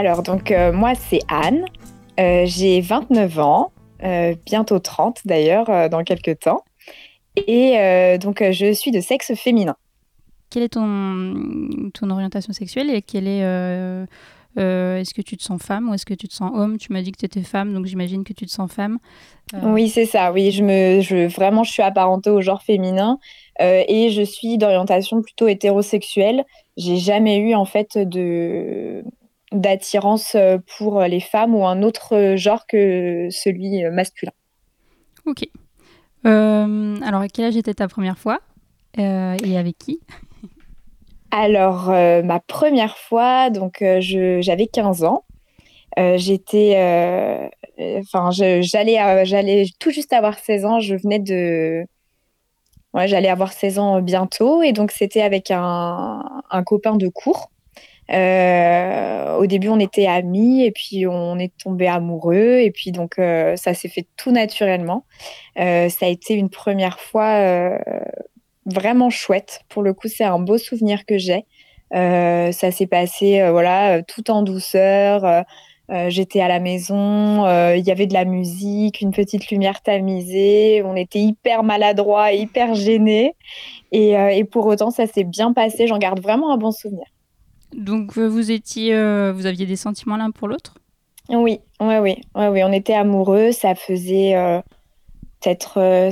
[0.00, 1.66] Alors, donc, euh, moi, c'est Anne.
[2.18, 3.70] Euh, j'ai 29 ans,
[4.02, 6.64] euh, bientôt 30 d'ailleurs, dans quelques temps.
[7.36, 9.76] Et donc, je suis de sexe féminin.
[10.48, 13.40] Quelle est ton, ton orientation sexuelle et quelle est.
[14.56, 16.78] est-ce que tu te sens femme ou est-ce que tu te sens homme?
[16.78, 18.98] Tu m'as dit que tu étais femme, donc j'imagine que tu te sens femme.
[19.62, 20.32] Oui, c'est ça.
[20.32, 23.18] Oui, je me, je, vraiment, je suis apparentée au genre féminin
[23.60, 26.44] et je suis d'orientation plutôt hétérosexuelle.
[26.78, 29.04] J'ai jamais eu en fait de
[29.52, 34.32] d'attirance euh, pour les femmes ou un autre genre que celui euh, masculin.
[35.26, 35.48] Ok.
[36.26, 38.40] Euh, alors, à quel âge était ta première fois
[38.98, 40.00] Euh, et avec qui?
[41.30, 45.24] Alors, euh, ma première fois, donc euh, j'avais 15 ans.
[45.98, 47.48] Euh, j'étais, euh,
[47.80, 50.80] euh, enfin, j'allais, j'allais tout juste avoir 16 ans.
[50.80, 51.84] Je venais de,
[52.94, 57.50] ouais, j'allais avoir 16 ans bientôt, et donc c'était avec un, un copain de cours.
[58.12, 63.18] Euh, au début, on était amis, et puis on est tombé amoureux, et puis donc
[63.18, 65.04] euh, ça s'est fait tout naturellement.
[65.58, 67.78] Euh, ça a été une première fois.
[68.66, 69.62] vraiment chouette.
[69.68, 71.44] Pour le coup, c'est un beau souvenir que j'ai.
[71.92, 75.44] Ça s'est passé voilà, tout en douceur.
[76.08, 80.82] J'étais à la maison, il y avait de la musique, une petite lumière tamisée.
[80.84, 82.76] On était hyper maladroits, et hyper
[84.16, 85.86] euh, et pour autant, ça s'est bien passé.
[85.86, 87.06] J'en garde vraiment un bon souvenir.
[87.72, 90.74] Donc, euh, vous étiez, euh, vous aviez des sentiments l'un pour l'autre?
[91.28, 92.62] Oui, ouais, oui, ouais, oui.
[92.64, 93.52] On était amoureux.
[93.52, 94.60] Ça faisait euh,
[95.40, 96.10] peut-être euh,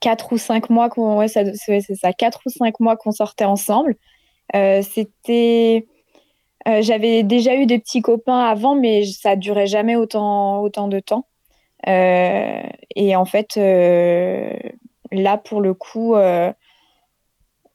[0.00, 1.54] quatre ou cinq mois qu'on, ouais, c'est
[1.94, 2.12] ça,
[2.46, 3.96] ou mois qu'on sortait ensemble.
[4.52, 5.86] C'était,
[6.66, 11.26] j'avais déjà eu des petits copains avant, mais ça durait jamais autant, autant de temps.
[11.86, 16.14] Et en fait, là pour le coup,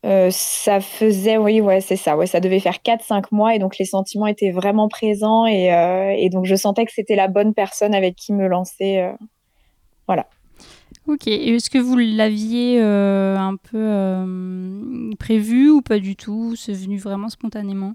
[0.06, 3.78] euh, ça faisait, oui, ouais, c'est ça, ouais, ça devait faire 4-5 mois et donc
[3.78, 7.54] les sentiments étaient vraiment présents et, euh, et donc je sentais que c'était la bonne
[7.54, 8.98] personne avec qui me lancer.
[9.00, 9.12] euh,
[10.08, 10.28] voilà.
[11.08, 11.28] Ok.
[11.28, 16.56] Est-ce que vous l'aviez un peu prévu ou pas du tout?
[16.56, 17.94] C'est venu vraiment spontanément?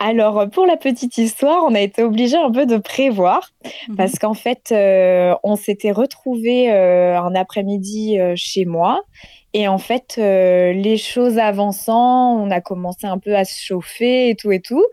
[0.00, 3.50] Alors, pour la petite histoire, on a été obligé un peu de prévoir
[3.88, 3.96] Mhm.
[3.96, 9.00] parce qu'en fait, euh, on s'était retrouvés euh, un après-midi euh, chez moi.
[9.54, 14.28] Et en fait, euh, les choses avançant, on a commencé un peu à se chauffer
[14.30, 14.84] et tout et tout.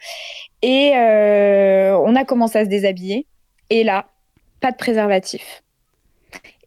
[0.63, 3.27] Et euh, on a commencé à se déshabiller.
[3.69, 4.05] Et là,
[4.61, 5.61] pas de préservatif.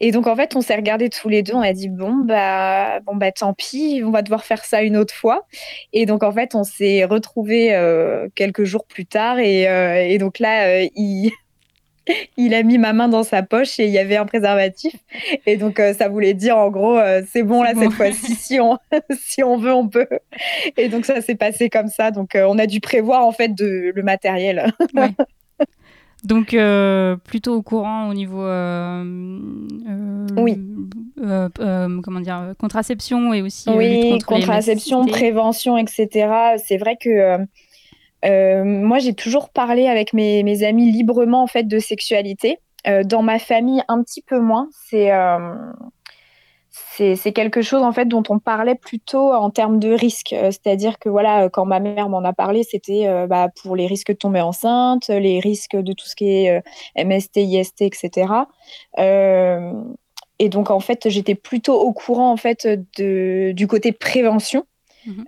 [0.00, 1.54] Et donc, en fait, on s'est regardés tous les deux.
[1.54, 4.96] On a dit, bon, bah, bon, bah, tant pis, on va devoir faire ça une
[4.96, 5.46] autre fois.
[5.92, 9.38] Et donc, en fait, on s'est retrouvés euh, quelques jours plus tard.
[9.38, 11.30] Et, euh, et donc là, euh, il...
[12.36, 14.94] il a mis ma main dans sa poche et il y avait un préservatif.
[15.46, 17.82] Et donc, euh, ça voulait dire, en gros, euh, c'est bon, là, bon.
[17.82, 18.78] cette fois-ci, si on,
[19.20, 20.08] si on veut, on peut.
[20.76, 22.10] Et donc, ça s'est passé comme ça.
[22.10, 24.72] Donc, euh, on a dû prévoir, en fait, de, le matériel.
[26.24, 28.42] Donc, euh, plutôt au courant au niveau.
[28.42, 29.04] euh,
[29.88, 30.58] euh, Oui.
[32.02, 33.68] comment dire Contraception et aussi.
[33.70, 36.56] lutte Oui, contre contraception, prévention, etc.
[36.64, 37.38] C'est vrai que
[38.64, 42.58] moi, j'ai toujours parlé avec mes, mes amis librement en fait de sexualité.
[43.04, 44.68] Dans ma famille, un petit peu moins.
[44.88, 45.10] C'est
[47.16, 50.32] c'est quelque chose en fait dont on parlait plutôt en termes de risques.
[50.32, 53.76] Euh, C'est-à-dire que voilà, euh, quand ma mère m'en a parlé, c'était euh, bah, pour
[53.76, 57.82] les risques de tomber enceinte, les risques de tout ce qui est euh, MST, IST,
[57.82, 58.32] etc.
[58.98, 59.72] Euh,
[60.38, 62.66] et donc en fait, j'étais plutôt au courant en fait
[62.96, 64.64] de, du côté prévention.
[65.06, 65.24] Mhm.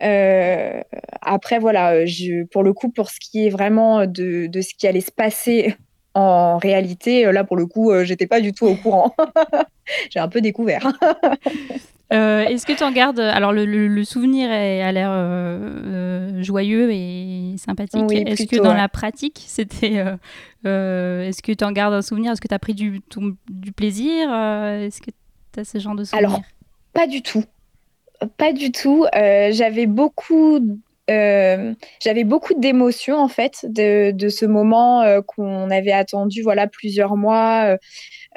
[1.23, 4.87] Après voilà, je, pour le coup, pour ce qui est vraiment de, de ce qui
[4.87, 5.75] allait se passer
[6.15, 9.15] en réalité, euh, là pour le coup, euh, j'étais pas du tout au courant.
[10.11, 10.87] J'ai un peu découvert.
[12.13, 15.59] Euh, Est-ce que tu en gardes Alors, le, le- le souvenir est- a l'air euh,
[15.85, 18.05] euh, joyeux et sympathique.
[18.09, 18.77] Oui, Est-ce que dans ouais.
[18.77, 20.05] la pratique, c'était.
[20.65, 22.33] Est-ce que tu en gardes un souvenir?
[22.33, 24.29] Est-ce que tu as pris du, ton- du plaisir?
[24.29, 25.13] Est-ce que
[25.55, 26.31] tu as ce genre de souvenir?
[26.31, 26.41] Alors,
[26.93, 27.45] Pas du tout.
[28.37, 29.07] Pas du tout.
[29.15, 30.59] J'avais beaucoup,
[31.11, 37.17] euh, j'avais beaucoup d'émotions en fait de, ce moment euh, qu'on avait attendu voilà plusieurs
[37.17, 37.77] mois.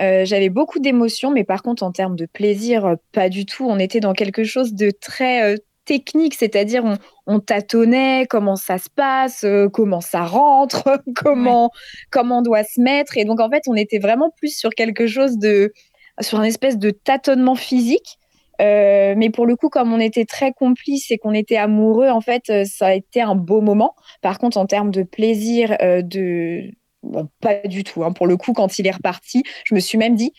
[0.02, 3.66] Euh, j'avais beaucoup d'émotions, mais par contre en termes de plaisir, pas du tout.
[3.70, 5.56] On était dans quelque chose de très
[5.86, 6.98] technique, c'est-à-dire on,
[7.28, 11.70] on, tâtonnait comment ça se passe, comment ça rentre, comment,
[12.10, 13.18] comment on doit se mettre.
[13.18, 15.74] Et donc, en fait, on était vraiment plus sur quelque chose de,
[16.22, 18.18] sur une espèce de tâtonnement physique.
[18.62, 22.22] Euh, mais pour le coup, comme on était très complices et qu'on était amoureux, en
[22.22, 23.96] fait, euh, ça a été un beau moment.
[24.22, 26.72] Par contre, en termes de plaisir, de
[27.02, 28.04] bon, pas du tout.
[28.04, 28.12] Hein.
[28.12, 30.34] Pour le coup, quand il est reparti, je me suis même dit,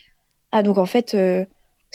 [0.51, 1.15] ah donc en fait,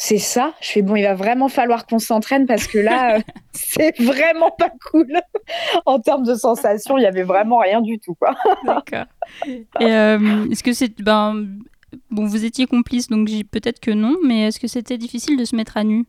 [0.03, 0.55] c'est ça.
[0.63, 3.21] Je fais bon, il va vraiment falloir qu'on s'entraîne parce que là, euh,
[3.53, 5.13] c'est vraiment pas cool.
[5.85, 8.35] en termes de sensations, il y avait vraiment rien du tout, quoi.
[8.65, 9.05] D'accord.
[9.47, 11.47] Et euh, est-ce que c'est ben
[12.11, 15.57] bon, vous étiez complice, donc peut-être que non, mais est-ce que c'était difficile de se
[15.57, 16.05] mettre à nu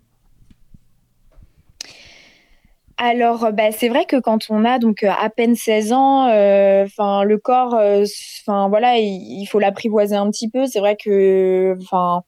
[3.04, 7.24] alors, bah, c'est vrai que quand on a donc à peine 16 ans, euh, enfin
[7.24, 10.68] le corps, enfin voilà, il, faut l'apprivoiser un petit peu.
[10.68, 12.22] C'est vrai que, enfin,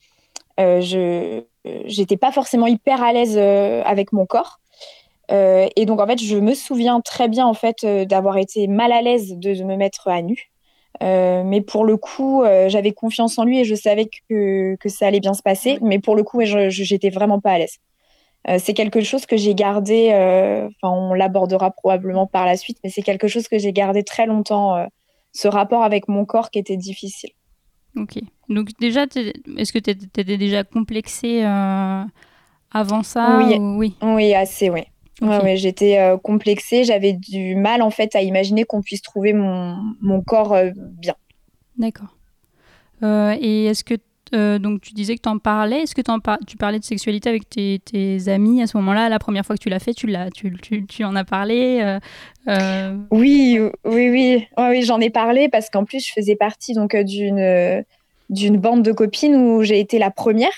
[0.58, 1.44] je
[1.86, 4.60] j'étais pas forcément hyper à l'aise euh, avec mon corps.
[5.32, 8.68] Euh, et donc en fait, je me souviens très bien en fait euh, d'avoir été
[8.68, 10.52] mal à l'aise de, me mettre à nu.
[11.02, 15.20] Mais pour le coup, j'avais confiance en lui et je savais que, que, ça allait
[15.20, 15.78] bien se passer.
[15.82, 17.78] Mais pour le coup, j'étais vraiment pas à l'aise.
[18.60, 23.02] c'est quelque chose que j'ai gardé, enfin on l'abordera probablement par la suite, mais c'est
[23.02, 24.88] quelque chose que j'ai gardé très longtemps,
[25.34, 27.32] ce rapport avec mon corps qui était difficile.
[27.96, 28.20] Ok.
[28.50, 29.04] Donc déjà,
[29.58, 32.04] est-ce que tu étais déjà complexée euh,
[32.72, 33.96] avant ça Oui, oui?
[34.02, 34.34] oui.
[34.34, 34.82] assez, oui.
[35.24, 39.78] Ouais, j'étais euh, complexée, j'avais du mal en fait à imaginer qu'on puisse trouver mon,
[40.02, 41.16] mon corps euh, bien.
[41.78, 42.18] D'accord.
[43.02, 43.96] et est-ce que
[44.58, 47.48] donc tu disais que tu en parlais, est-ce que en tu parlais de sexualité avec
[47.48, 49.08] tes, tes amis à ce moment-là?
[49.08, 51.98] La première fois que tu l'as fait, tu, l'as, tu, tu, tu, en as parlé
[53.12, 57.84] Oui, oui, oui, oui j'en ai parlé parce qu'en plus je faisais partie donc d'une
[58.30, 60.52] d'une bande de copines où j'ai été la première.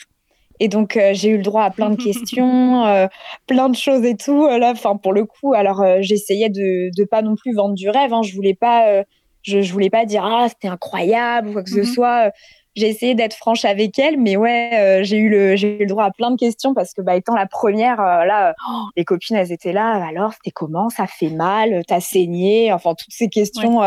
[0.59, 3.07] Et donc, euh, j'ai eu le droit à plein de questions, euh,
[3.47, 4.45] plein de choses et tout.
[4.45, 7.89] Euh, là, enfin, pour le coup, alors j'essayais de ne pas non plus vendre du
[7.89, 8.13] rêve.
[8.13, 8.21] Hein.
[8.23, 9.03] Je voulais pas,
[9.41, 11.85] je, je, voulais pas dire ah c'était incroyable ou quoi que ce mhm.
[11.85, 12.31] soit.
[12.75, 16.11] J'ai essayé d'être franche avec elle, mais ouais, j'ai eu le eu le droit à
[16.11, 19.71] plein de questions parce que bah étant la première, là, oh, les copines elles étaient
[19.71, 20.05] là.
[20.05, 20.89] Alors c'était comment?
[20.89, 21.83] Ça fait mal?
[21.87, 23.79] T'as saigné Enfin toutes ces questions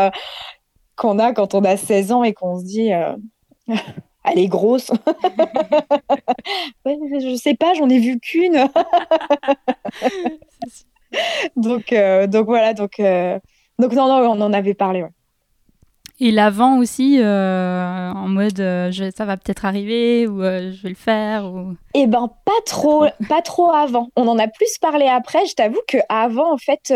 [0.95, 2.91] qu'on a quand on a 16 ans et qu'on se dit
[4.31, 4.91] Elle est grosse.
[6.85, 8.67] je sais pas, j'en ai vu qu'une.
[11.55, 13.39] donc, euh, donc voilà, donc, euh,
[13.77, 15.05] donc non, non, on en avait parlé.
[16.21, 20.95] Et l'avant aussi, euh, en mode je, ça va peut-être arriver ou je vais le
[20.95, 21.75] faire ou...
[21.93, 24.09] Eh ben pas trop, pas trop avant.
[24.17, 25.45] On en a plus parlé après.
[25.45, 26.93] Je t'avoue que avant en fait,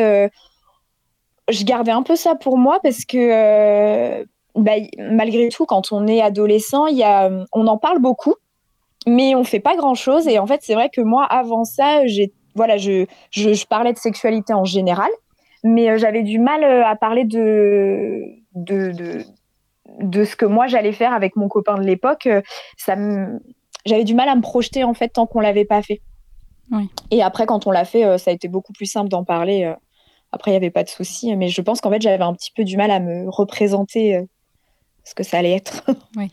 [1.50, 6.22] je gardais un peu ça pour moi parce que bah, malgré tout, quand on est
[6.22, 8.36] adolescent, y a, on en parle beaucoup,
[9.08, 10.28] mais on fait pas grand chose.
[10.28, 13.98] Et en fait, c'est vrai que moi, avant ça, j'ai, voilà, je, je, parlais de
[13.98, 15.10] sexualité en général,
[15.64, 18.22] mais euh, j'avais du mal euh, à parler de,
[18.54, 19.24] de, de,
[20.00, 22.28] de ce que moi j'allais faire avec mon copain de l'époque.
[22.28, 22.42] Euh,
[22.78, 22.96] ça
[23.86, 26.02] j'avais du mal à me projeter en fait tant qu'on l'avait pas fait.
[26.72, 26.90] Oui.
[27.12, 29.74] Et après, quand on l'a fait, ça a été beaucoup plus simple d'en parler.
[30.32, 32.52] Après, il n'y avait pas de souci, mais je pense qu'en fait, j'avais un petit
[32.56, 34.26] peu du mal à me représenter
[35.04, 35.84] ce que ça allait être.
[36.16, 36.32] oui.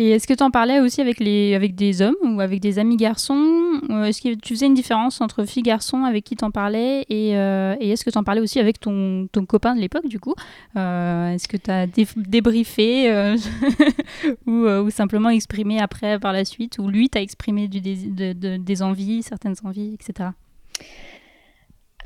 [0.00, 2.78] Et est-ce que tu en parlais aussi avec, les, avec des hommes ou avec des
[2.78, 3.80] amis garçons?
[3.90, 7.36] Euh, Est-ce que tu faisais une différence entre filles-garçons avec qui tu en parlais Et,
[7.36, 10.20] euh, et est-ce que tu en parlais aussi avec ton, ton copain de l'époque, du
[10.20, 10.34] coup?
[10.76, 13.12] Euh, Est-ce que tu as débriefé
[14.46, 19.94] ou, simplement exprimé après, par la suite Ou lui t'a exprimé des envies, certaines envies,
[19.94, 20.28] etc.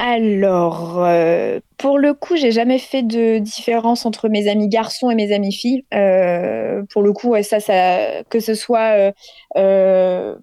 [0.04, 5.14] Alors, euh, pour le coup, j'ai jamais fait de différence entre mes amis garçons et
[5.14, 5.85] mes amis filles.
[5.94, 9.12] Euh, pour le coup, ça, ça, que ce soit
[9.56, 10.35] euh,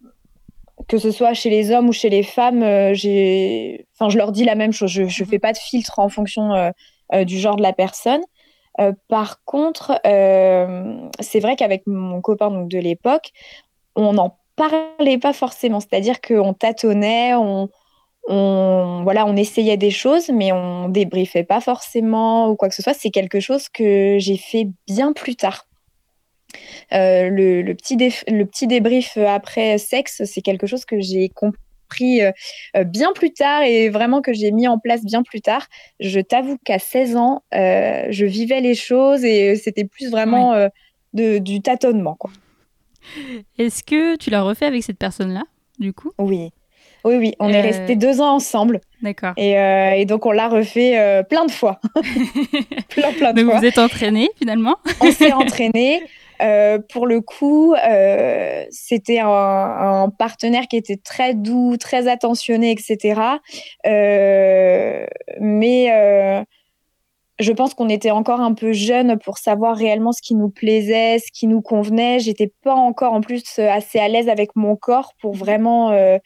[0.88, 4.46] que ce soit chez les hommes ou chez les femmes, j'ai, enfin, je leur dis
[4.46, 4.92] la même chose.
[4.92, 6.72] Je, je fais pas de filtre en fonction
[7.26, 8.22] du genre de la personne.
[9.10, 13.32] par contre, c'est vrai qu'avec mon copain donc, de l'époque,
[13.98, 15.82] on n'en parlait pas forcément.
[15.82, 17.70] C'est-à-dire qu'on tâtonnait, on
[18.30, 22.84] on, voilà, on essayait des choses, mais on débriefait pas forcément ou quoi que ce
[22.84, 22.94] soit.
[22.94, 25.66] C'est quelque chose que j'ai fait bien plus tard.
[26.94, 32.32] Euh, le, petit le petit débrief après sexe, c'est quelque chose que j'ai compris euh,
[32.78, 35.68] euh, bien plus tard et vraiment que j'ai mis en place bien plus tard.
[36.00, 40.70] Je t'avoue qu'à 16 ans, je vivais les choses et c'était plus vraiment
[41.14, 42.18] de, du tâtonnement.
[43.58, 45.46] Est-ce que tu l'as refait avec cette personne-là,
[45.80, 46.12] du coup?
[46.20, 46.52] Oui.
[47.06, 48.82] Oui, oui, on est Euh, restés deux ans ensemble.
[49.02, 49.34] D'accord.
[49.38, 51.80] Et, euh, et donc, on l'a refait euh, plein de fois.
[52.90, 53.60] plein, plein de Donc fois.
[53.60, 56.02] vous êtes entraînés finalement On s'est entraînés.
[56.42, 62.72] Euh, pour le coup, euh, c'était un, un partenaire qui était très doux, très attentionné,
[62.72, 63.20] etc.
[63.86, 65.06] Euh,
[65.42, 66.46] mais
[67.40, 71.20] je pense qu'on était encore un peu jeunes pour savoir réellement ce qui nous plaisait,
[71.20, 72.20] ce qui nous convenait.
[72.20, 76.18] J'étais pas encore en plus euh, assez à l'aise avec mon corps pour vraiment euh,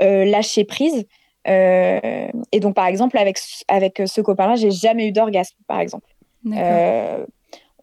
[0.00, 1.06] euh, lâcher prise.
[1.48, 3.38] Euh, et donc, par exemple, avec,
[3.68, 6.06] avec ce copain-là, j'ai jamais eu d'orgasme, par exemple.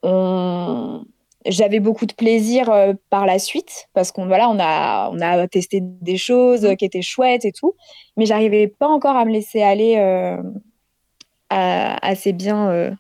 [0.02, 1.04] On...
[1.46, 5.48] J'avais beaucoup de plaisir euh, par la suite parce qu'on voilà, on a, on a
[5.48, 7.76] testé des choses euh, qui étaient chouettes et tout,
[8.18, 10.36] mais j'arrivais pas encore à me laisser aller euh,
[11.50, 12.92] assez bien euh,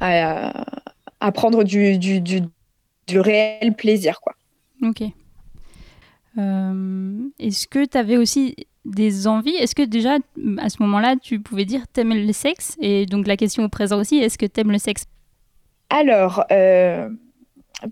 [0.00, 0.64] à,
[1.20, 2.40] à prendre du, du, du,
[3.06, 4.20] du réel plaisir.
[4.20, 4.34] Quoi.
[4.82, 5.02] Ok.
[6.38, 9.54] Euh, Est-ce que tu avais aussi des envies?
[9.56, 10.16] Est-ce que déjà,
[10.58, 12.76] à ce moment-là, tu pouvais dire t'aimes le sexe?
[12.80, 15.04] Et donc la question au présent aussi, est-ce que t'aimes le sexe?
[15.90, 17.10] Alors, euh,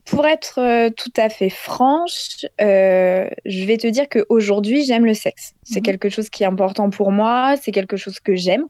[0.07, 5.53] pour être tout à fait franche, euh, je vais te dire qu'aujourd'hui, j'aime le sexe.
[5.65, 5.85] C'est Mhm.
[5.85, 8.65] quelque chose qui est important pour moi, c'est quelque chose que j'aime.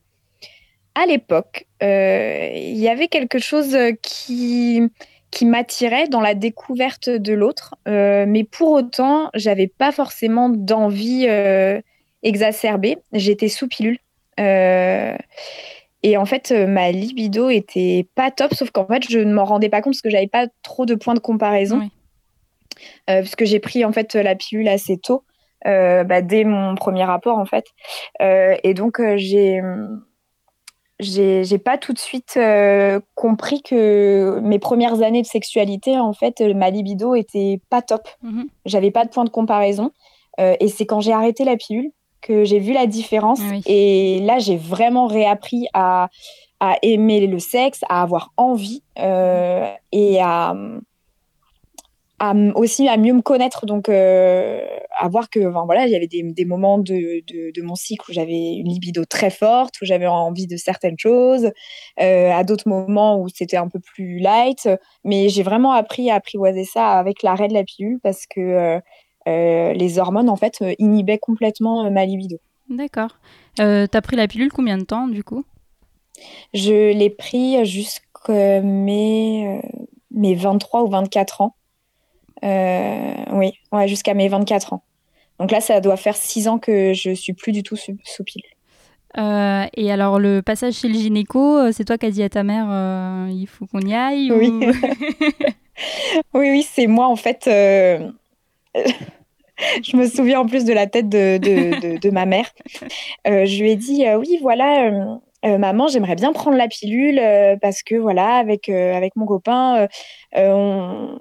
[1.01, 4.83] À l'époque, euh, il y avait quelque chose qui,
[5.31, 11.25] qui m'attirait dans la découverte de l'autre, euh, mais pour autant, j'avais pas forcément d'envie
[11.27, 11.81] euh,
[12.23, 12.99] exacerbée.
[13.15, 13.99] J'étais sous pilule.
[14.39, 15.17] Euh,
[16.03, 19.45] et en fait, euh, ma libido était pas top, sauf qu'en fait, je ne m'en
[19.45, 21.79] rendais pas compte parce que j'avais pas trop de points de comparaison.
[21.79, 21.91] Oui.
[23.09, 25.25] Euh, parce que j'ai pris en fait la pilule assez tôt,
[25.67, 27.65] euh, bah, dès mon premier rapport en fait.
[28.21, 29.63] Euh, et donc, euh, j'ai.
[31.01, 36.41] J'ai pas tout de suite euh, compris que mes premières années de sexualité, en fait,
[36.41, 38.09] euh, ma libido était pas top.
[38.23, 38.47] Mhm.
[38.67, 39.93] J'avais pas de point de comparaison.
[40.39, 41.91] Euh, et c'est quand j'ai arrêté la pilule
[42.21, 43.41] que j'ai vu la différence.
[43.43, 43.63] Ah oui.
[43.67, 46.09] Et là, j'ai vraiment réappris à,
[46.61, 50.55] à aimer le sexe, à avoir envie euh, et à,
[52.21, 53.65] à aussi à mieux me connaître.
[53.67, 54.61] Donc, euh,
[54.97, 57.75] à voir que enfin, voilà, il y avait des, des moments de, de, de mon
[57.75, 61.51] cycle où j'avais une libido très forte, où j'avais envie de certaines choses,
[62.01, 64.69] euh, à d'autres moments où c'était un peu plus light.
[65.03, 68.79] Mais j'ai vraiment appris à apprivoiser ça avec l'arrêt de la pilule parce que
[69.27, 72.37] euh, les hormones, en fait, inhibaient complètement ma libido.
[72.69, 73.19] D'accord.
[73.57, 75.45] T'as pris la pilule combien de temps du coup?
[76.53, 79.63] Je l'ai pris jusqu'à mes,
[80.11, 81.55] mes 23 ou 24 ans.
[82.45, 84.83] Euh, oui, ouais, jusqu'à mes 24 ans.
[85.39, 88.25] Donc là, ça doit faire 6 ans que je suis plus du tout sous, sous
[88.25, 88.45] pilule.
[89.19, 92.29] Euh, Et alors le passage chez le gynéco, euh, c'est toi qui as dit à
[92.29, 94.51] ta mère euh, il faut qu'on y aille Oui.
[94.51, 94.61] ou...
[96.35, 97.47] Oui, oui, c'est moi en fait.
[97.49, 98.09] euh,
[99.83, 102.51] je me souviens en plus de la tête de, de, de- de ma mère.
[103.27, 104.91] Je lui ai dit oui, voilà,
[105.45, 107.21] maman, j'aimerais bien prendre la pilule
[107.61, 109.89] parce que voilà, avec, avec mon copain,
[110.37, 111.19] on,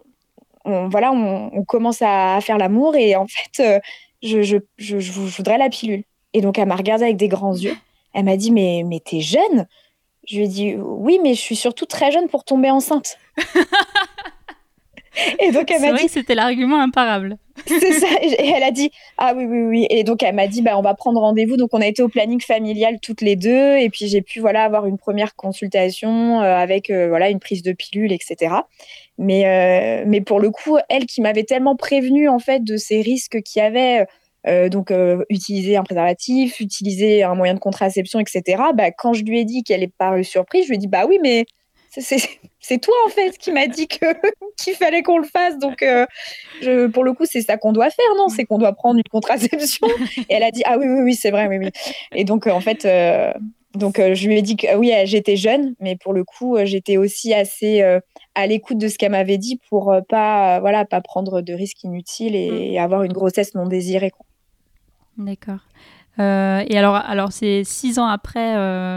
[0.66, 3.80] on- voilà, on, on commence à, à faire l'amour et en fait, euh,
[4.22, 6.04] je, je, je, je voudrais la pilule.
[6.34, 7.76] Et donc, elle m'a regardée avec des grands yeux.
[8.14, 9.68] Elle m'a dit mais, mais t'es jeune?
[10.28, 13.18] Je lui ai dit oui, mais je suis surtout très jeune pour tomber enceinte.
[15.40, 17.38] Et donc elle C'est m'a vrai dit, que c'était l'argument imparable.
[17.66, 18.08] c'est ça.
[18.22, 19.88] Et elle a dit, ah oui, oui, oui.
[19.90, 21.58] Et donc elle m'a dit, bah, on va prendre rendez-vous.
[21.58, 23.78] Donc on a été au planning familial toutes les deux.
[23.78, 27.64] Et puis j'ai pu voilà, avoir une première consultation euh, avec euh, voilà, une prise
[27.64, 28.54] de pilule, etc.
[29.22, 33.02] Mais, euh, mais pour le coup, elle qui m'avait tellement prévenue en fait de ces
[33.02, 34.08] risques qu'il y avait,
[34.48, 38.64] euh, donc euh, utiliser un préservatif, utiliser un moyen de contraception, etc.
[38.74, 41.06] Bah, quand je lui ai dit qu'elle est parue surprise, je lui ai dit, bah
[41.06, 41.46] oui, mais
[41.90, 44.06] c'est- toi en fait qui m'a dit que
[44.58, 45.58] qu'il fallait qu'on le fasse.
[45.60, 46.06] Donc euh,
[46.62, 48.30] je, pour le coup, c'est ça qu'on doit faire, non?
[48.30, 49.88] C'est qu'on doit prendre une contraception.
[50.30, 51.72] Et elle a dit ah oui oui oui c'est vrai oui oui.
[52.16, 52.86] Et donc en fait
[53.76, 56.56] donc euh, je lui ai dit que oui euh, j'étais jeune, mais pour le coup
[56.56, 57.82] euh, j'étais aussi assez
[58.36, 62.36] à l'écoute de ce qu'elle m'avait dit pour pas voilà pas prendre de risques inutiles
[62.36, 64.12] et, avoir une grossesse non désirée.
[64.12, 64.26] quoi.
[65.18, 65.60] D'accord.
[66.18, 68.56] Et alors, alors c'est six ans après,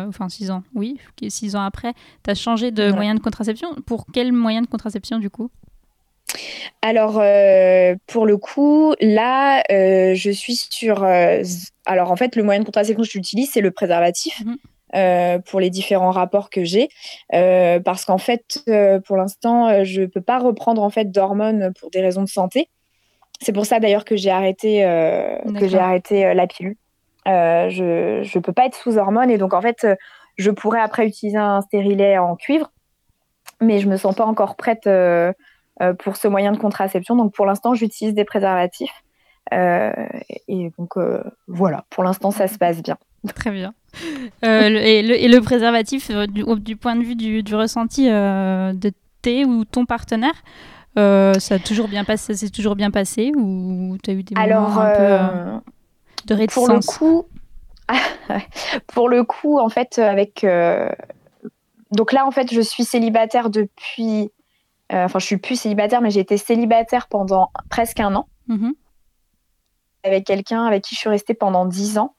[0.09, 0.99] enfin six ans, oui,
[1.29, 1.93] six ans après,
[2.25, 2.93] tu as changé de Ouais.
[2.93, 3.75] moyen de contraception?
[3.87, 5.50] Pour quel moyen de contraception du coup?
[6.83, 11.02] Alors, euh, pour le coup, là, euh, je suis sur.
[11.04, 11.42] euh,
[11.87, 14.57] alors, en fait, le moyen de contraception que j'utilise, c'est le préservatif Mhm.
[14.95, 16.88] euh, pour les différents rapports que j'ai.
[17.35, 21.73] Euh, parce qu'en fait, euh, pour l'instant, je ne peux pas reprendre en fait, d'hormones
[21.78, 22.69] pour des raisons de santé.
[23.40, 24.83] C'est pour ça d'ailleurs que j'ai arrêté,
[25.59, 26.76] que j'ai arrêté la pilule.
[27.26, 29.87] Je ne peux pas être sous hormones et donc en fait,
[30.37, 32.71] je pourrais après utiliser un stérilet en cuivre,
[33.61, 34.88] mais je me sens pas encore prête
[35.99, 37.17] pour ce moyen de contraception.
[37.17, 39.02] Donc pour l'instant, j'utilise des préservatifs.
[39.52, 40.95] et donc
[41.49, 42.97] voilà, pour l'instant ça se passe bien.
[43.35, 43.75] Très bien.
[44.43, 50.43] et, le, préservatif, du, point de vue du, ressenti de tes ou ton partenaire,
[50.97, 54.35] ça a toujours bien passé, ça s'est toujours bien passé ou tu as eu des
[54.35, 55.62] moments un peu
[56.26, 57.26] de réticence Pour le coup,
[58.87, 60.45] pour le coup, en fait, avec
[61.93, 64.31] donc là, en fait, je suis célibataire depuis.
[64.92, 68.28] Euh, enfin, je suis plus célibataire, mais j'ai été célibataire pendant presque un an.
[68.49, 68.75] Mhm.
[70.04, 72.14] Avec quelqu'un avec qui je suis restée pendant dix ans.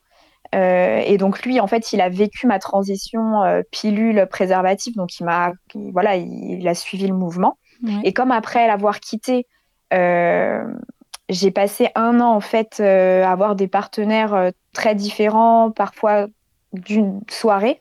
[0.56, 5.20] Euh, et donc lui, en fait, il a vécu ma transition euh, pilule préservative, donc
[5.20, 5.52] il m'a,
[5.92, 7.58] voilà, il, a suivi le mouvement.
[8.06, 9.46] Et comme après l'avoir quitté,
[9.92, 16.28] j'ai passé un an en fait à avoir des partenaires très différents, parfois
[16.72, 17.80] d'une soirée.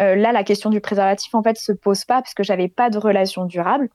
[0.00, 2.90] Euh, là, la question du préservatif, en fait, se pose pas parce que j'avais pas
[2.90, 3.88] de relation durable.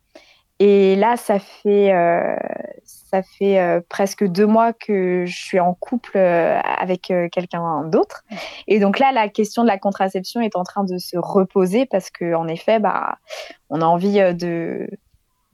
[0.59, 2.35] Et là, ça fait, euh,
[2.83, 8.23] ça fait euh, presque deux mois que je suis en couple avec quelqu'un d'autre.
[8.67, 12.11] Et donc là, la question de la contraception est en train de se reposer parce
[12.11, 13.17] qu'en effet, bah,
[13.71, 14.19] on a envie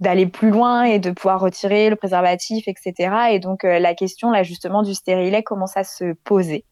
[0.02, 3.30] d'aller plus loin et de pouvoir retirer le préservatif, etc.
[3.32, 6.66] Et donc la question là justement du stérilet commence à se poser.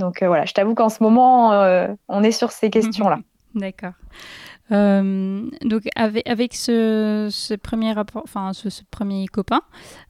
[0.00, 3.20] Donc euh, voilà, je t'avoue qu'en ce moment, euh, on est sur ces questions-là.
[3.54, 3.92] D'accord.
[4.72, 9.62] Euh, donc avec, avec ce, premier rapport, enfin ce, premier copain,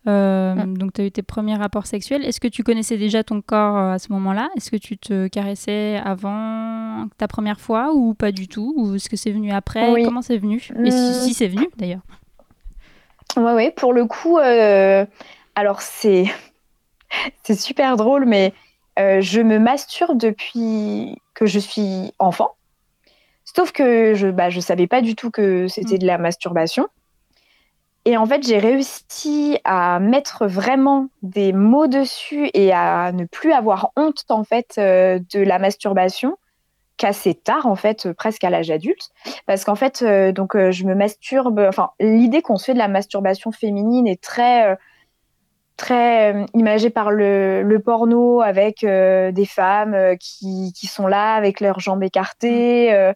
[0.04, 2.24] donc tu as eu tes premiers rapports sexuels.
[2.24, 4.50] Est-ce que tu connaissais déjà ton corps à ce moment-là?
[4.56, 8.74] Est-ce que tu te caressais avant ta première fois ou pas du tout?
[8.76, 10.04] Ou est-ce que c'est venu après?
[10.04, 10.62] Comment c'est venu?
[10.84, 12.02] Et si, c'est venu d'ailleurs
[13.36, 13.70] Ouais, ouais.
[13.70, 16.26] Pour le coup, alors c'est
[17.42, 18.52] c'est super drôle, mais
[19.00, 22.50] euh, je me masturbe depuis que je suis enfant.
[23.44, 26.86] Sauf que je ne bah, je savais pas du tout que c'était de la masturbation.
[28.04, 33.52] Et en fait, j'ai réussi à mettre vraiment des mots dessus et à ne plus
[33.52, 36.36] avoir honte en fait euh, de la masturbation
[36.96, 39.10] qu'assez tard en fait, presque à l'âge adulte,
[39.46, 41.58] parce qu'en fait, euh, donc je me masturbe.
[41.66, 44.76] Enfin, l'idée qu'on se fait de la masturbation féminine est très
[45.80, 51.60] très euh, imagé par le, porno avec euh, des femmes euh, qui, sont là avec
[51.60, 53.12] leurs jambes écartées,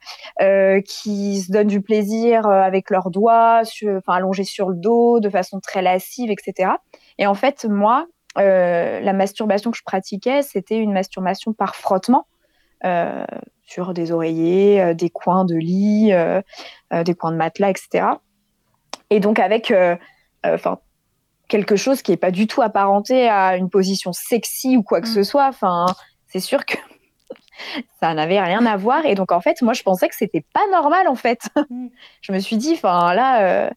[0.87, 3.63] qui se donnent du plaisir avec leurs doigts,
[3.97, 6.71] enfin allongés sur le dos de façon très lascive, etc.
[7.19, 12.27] Et en fait, moi, la masturbation que je pratiquais, c'était une masturbation par frottement.
[13.65, 16.13] sur des oreillers, des coins de lit,
[16.93, 18.07] des coins de matelas, etc.
[19.11, 19.75] Et donc avec,
[20.45, 20.79] enfin
[21.49, 25.09] quelque chose qui n'est pas du tout apparenté à une position sexy ou quoi que
[25.09, 25.15] mm.
[25.15, 25.47] ce soit.
[25.47, 25.87] Enfin,
[26.29, 26.77] c'est sûr que
[28.01, 29.05] ça n'avait rien à voir.
[29.07, 31.41] Et donc, en fait, moi, je pensais que c'était pas normal, en fait.
[31.71, 31.89] Mm.
[32.23, 33.71] je me suis dit, enfin, là, euh,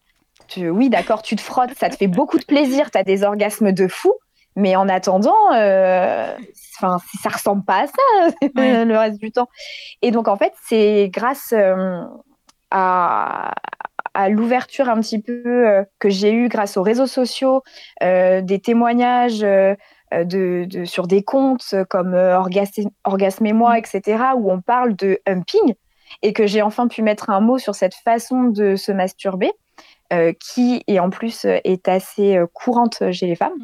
[0.57, 3.71] oui, d'accord, tu te frottes, ça te fait beaucoup de plaisir, tu as des orgasmes
[3.71, 4.13] de fou.
[4.55, 9.47] Mais en attendant, euh, ça ressemble pas à ça le reste du temps.
[10.01, 12.01] Et donc, en fait, c'est grâce euh,
[12.71, 13.53] à,
[14.17, 17.61] à l'ouverture un petit peu euh, que j'ai eue grâce aux réseaux sociaux,
[18.01, 19.75] euh, des témoignages euh,
[20.11, 25.75] de, sur des comptes comme Orgasme, Orgasme et moi, etc., où on parle de humping,
[26.23, 29.51] et que j'ai enfin pu mettre un mot sur cette façon de se masturber,
[30.39, 33.59] qui, et en plus, est assez courante chez les femmes.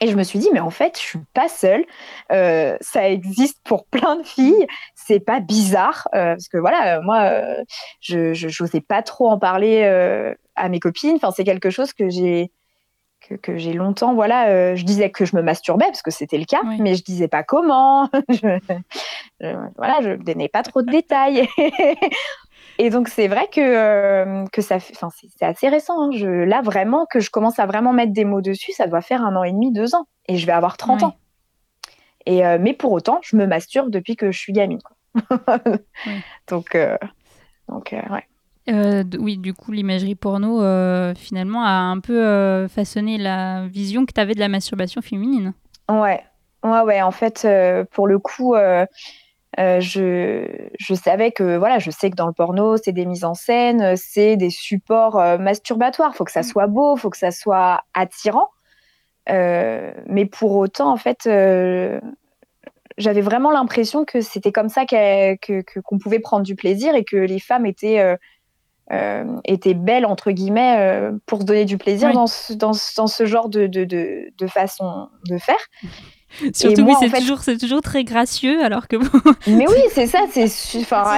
[0.00, 1.84] Et je me suis dit, mais en fait, je suis pas seule.
[2.32, 4.66] Euh, ça existe pour plein de filles.
[4.94, 7.64] C'est pas bizarre euh, parce que voilà, moi, euh,
[8.00, 9.84] je n'osais pas trop en parler
[10.56, 11.16] à mes copines.
[11.16, 12.50] Enfin, c'est quelque chose que j'ai
[13.28, 14.14] que, que j'ai longtemps.
[14.14, 17.28] Voilà, je disais que je me masturbais parce que c'était le cas, mais je disais
[17.28, 18.08] pas comment.
[18.30, 18.58] je,
[19.76, 21.46] voilà, je donnais pas trop de détails.
[22.82, 26.00] Et donc, c'est vrai que, euh, que ça c'est assez récent.
[26.00, 26.10] Hein.
[26.14, 29.22] Je, là, vraiment, que je commence à vraiment mettre des mots dessus, ça doit faire
[29.22, 30.06] un an et demi, deux ans.
[30.28, 31.14] Et je vais avoir 30 ans.
[32.24, 34.78] Et, euh, mais pour autant, je me masturbe depuis que je suis gamine.
[36.48, 36.96] Donc, euh,
[37.68, 39.04] donc ouais.
[39.18, 40.60] oui, du coup, l'imagerie porno,
[41.14, 45.52] finalement, a un peu façonné la vision que tu avais de la masturbation féminine.
[45.90, 46.24] Ouais,
[46.64, 47.02] ouais, ouais.
[47.02, 47.46] En fait,
[47.90, 48.54] pour le coup,
[49.58, 50.46] euh, je,
[50.78, 53.96] je, savais que voilà, je sais que dans le porno, c'est des mises en scène,
[53.96, 56.12] c'est des supports euh, masturbatoires.
[56.14, 56.44] Il faut que ça mm.
[56.44, 58.48] soit beau, il faut que ça soit attirant.
[59.28, 61.28] Euh, mais pour autant, en fait,
[62.96, 67.40] j'avais vraiment l'impression que c'était comme ça qu'on pouvait prendre du plaisir et que les
[67.40, 68.16] femmes étaient,
[69.44, 73.48] étaient belles, entre guillemets, pour se donner du plaisir dans, ce, dans, dans, ce genre
[73.48, 75.60] de, de, de, de façon de faire.
[76.54, 77.10] Surtout, moi, oui,
[77.42, 80.48] c'est toujours, très gracieux, alors que bon, Mais oui, c'est ça, c'est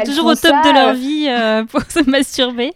[0.05, 2.73] toujours au top ça, de leur euh, vie euh, pour se masturber.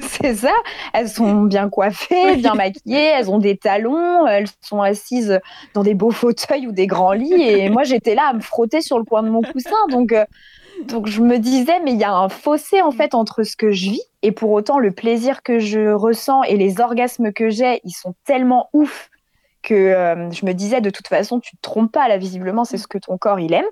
[0.00, 0.52] C'est ça.
[0.92, 5.40] Elles sont bien coiffées, bien maquillées, elles ont des talons, elles sont assises
[5.74, 7.42] dans des beaux fauteuils ou des grands lits.
[7.42, 9.70] Et moi, j'étais là à me frotter sur le coin de mon coussin.
[9.90, 10.24] Donc, euh,
[10.86, 13.72] donc je me disais, mais il y a un fossé en fait entre ce que
[13.72, 17.80] je vis et pour autant le plaisir que je ressens et les orgasmes que j'ai,
[17.84, 19.10] ils sont tellement ouf
[19.62, 22.08] que euh, je me disais, de toute façon, tu te trompes pas.
[22.08, 23.66] Là, visiblement, c'est ce que ton corps il aime.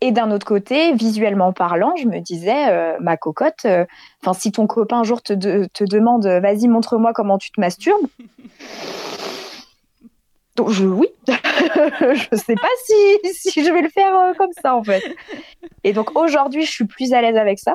[0.00, 3.84] Et d'un autre côté, visuellement parlant, je me disais, euh, ma cocotte, euh,
[4.22, 7.60] Enfin, si ton copain un jour te, de- te demande, vas-y, montre-moi comment tu te
[7.60, 8.06] masturbes.
[10.56, 14.76] Donc, je, oui, je sais pas si, si je vais le faire euh, comme ça,
[14.76, 15.02] en fait.
[15.82, 17.74] Et donc, aujourd'hui, je suis plus à l'aise avec ça.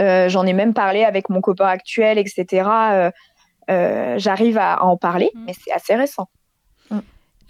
[0.00, 2.46] Euh, J'en ai même parlé avec mon copain actuel, etc.
[2.92, 3.10] Euh,
[3.68, 5.44] J'arrive à, en parler, Mm.
[5.46, 6.28] mais c'est assez récent.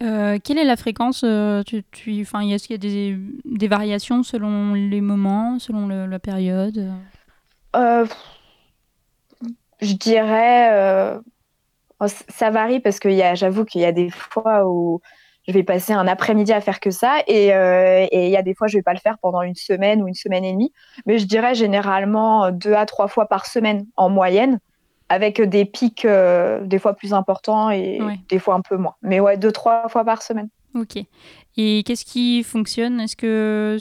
[0.03, 3.67] Euh, quelle est la fréquence euh, tu, tu, enfin, Est-ce qu'il y a des, des
[3.67, 6.91] variations selon les moments, selon le- la période?
[7.75, 8.05] Euh,
[9.81, 11.19] je dirais, euh,
[11.99, 15.01] oh, ça varie parce que j'avoue qu'il y a des fois où
[15.47, 18.53] je vais passer un après-midi à faire que ça et euh, il y a des
[18.53, 20.73] fois je vais pas le faire pendant une semaine ou une semaine et demie.
[21.07, 24.59] Mais je dirais généralement deux à trois fois par semaine en moyenne,
[25.09, 28.19] avec des pics euh, des fois plus importants et Ouais.
[28.29, 28.95] des fois un peu moins.
[29.01, 30.49] Mais ouais, deux trois fois par semaine.
[30.75, 30.97] Ok.
[31.57, 32.99] Et qu'est-ce qui fonctionne?
[32.99, 33.77] Est-ce que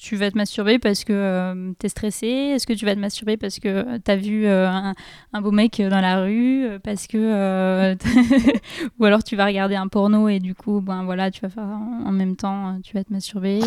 [0.00, 2.26] tu vas te masturber parce que tu es stressé?
[2.26, 4.94] Est-ce que tu vas te masturber parce que tu as vu euh, un,
[5.32, 7.94] un beau mec dans la rue euh, Parce que euh,
[8.98, 11.64] ou alors tu vas regarder un porno et du coup ben voilà, tu vas faire
[11.64, 13.60] en même temps euh, tu vas te masturber?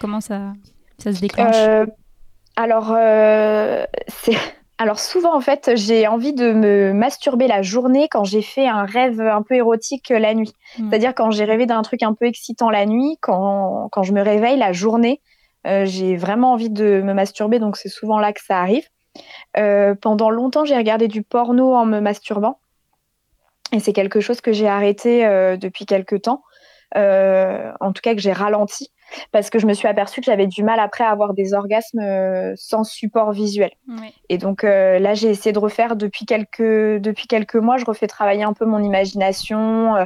[0.00, 0.52] Comment ça
[0.98, 1.56] ça se déclenche?
[1.56, 1.86] Euh,
[2.56, 4.36] alors, euh, c'est...
[4.80, 8.86] alors souvent, en fait, j'ai envie de me masturber la journée quand j'ai fait un
[8.86, 10.54] rêve un peu érotique la nuit.
[10.78, 10.88] Mm.
[10.88, 14.22] C'est-à-dire quand j'ai rêvé d'un truc un peu excitant la nuit, quand, quand je me
[14.22, 15.20] réveille la journée,
[15.66, 18.88] euh, j'ai vraiment envie de me masturber, donc c'est souvent là que ça arrive.
[19.58, 22.58] Euh, pendant longtemps, j'ai regardé du porno en me masturbant.
[23.72, 26.42] Et c'est quelque chose que j'ai arrêté euh, depuis quelques temps.
[26.96, 28.90] Euh, en tout cas, que j'ai ralenti
[29.32, 32.00] parce que je me suis aperçue que j'avais du mal après à avoir des orgasmes
[32.00, 33.70] euh, sans support visuel.
[34.28, 36.60] Et donc euh, là, j'ai essayé de refaire depuis quelques,
[37.00, 39.96] depuis quelques mois, je refais travailler un peu mon imagination.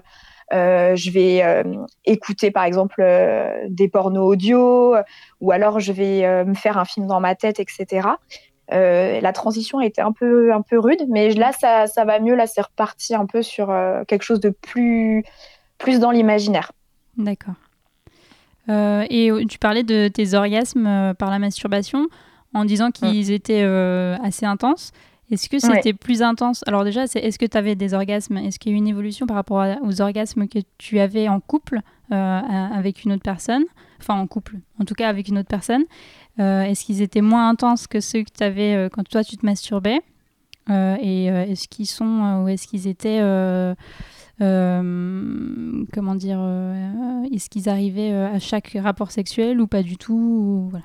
[0.53, 1.63] Euh, je vais euh,
[2.05, 3.03] écouter par exemple
[3.69, 4.95] des pornos audio
[5.41, 8.09] ou alors je vais me faire un film dans ma tête, etc.
[8.71, 12.35] La transition a été un peu, un peu rude, mais là, ça, ça va mieux.
[12.35, 13.73] Là, c'est reparti un peu sur
[14.09, 15.25] quelque chose de plus,
[15.79, 16.73] plus dans l'imaginaire.
[17.17, 17.55] D'accord.
[18.69, 22.07] Euh, et euh, tu parlais de tes orgasmes euh, par la masturbation
[22.55, 24.93] en disant qu'ils étaient euh, assez intenses.
[25.31, 25.77] Est-ce que Ouais.
[25.77, 26.63] c'était plus intense?
[26.67, 28.37] Alors déjà, est-ce que tu avais des orgasmes?
[28.39, 31.29] Est-ce qu'il y a eu une évolution par rapport à- aux orgasmes que tu avais
[31.29, 31.81] en couple
[32.13, 32.41] euh,
[32.75, 33.65] avec une autre personne?
[34.01, 35.85] Enfin, en couple, en tout cas avec une autre personne.
[36.39, 40.01] Est-ce qu'ils étaient moins intenses que ceux que tu avais quand toi tu te masturbais?
[40.69, 43.21] Et est-ce qu'ils sont ou est-ce qu'ils étaient
[44.39, 50.15] comment dire euh, Est-ce qu'ils arrivaient euh, à chaque rapport sexuel ou pas du tout
[50.15, 50.85] ou- voilà.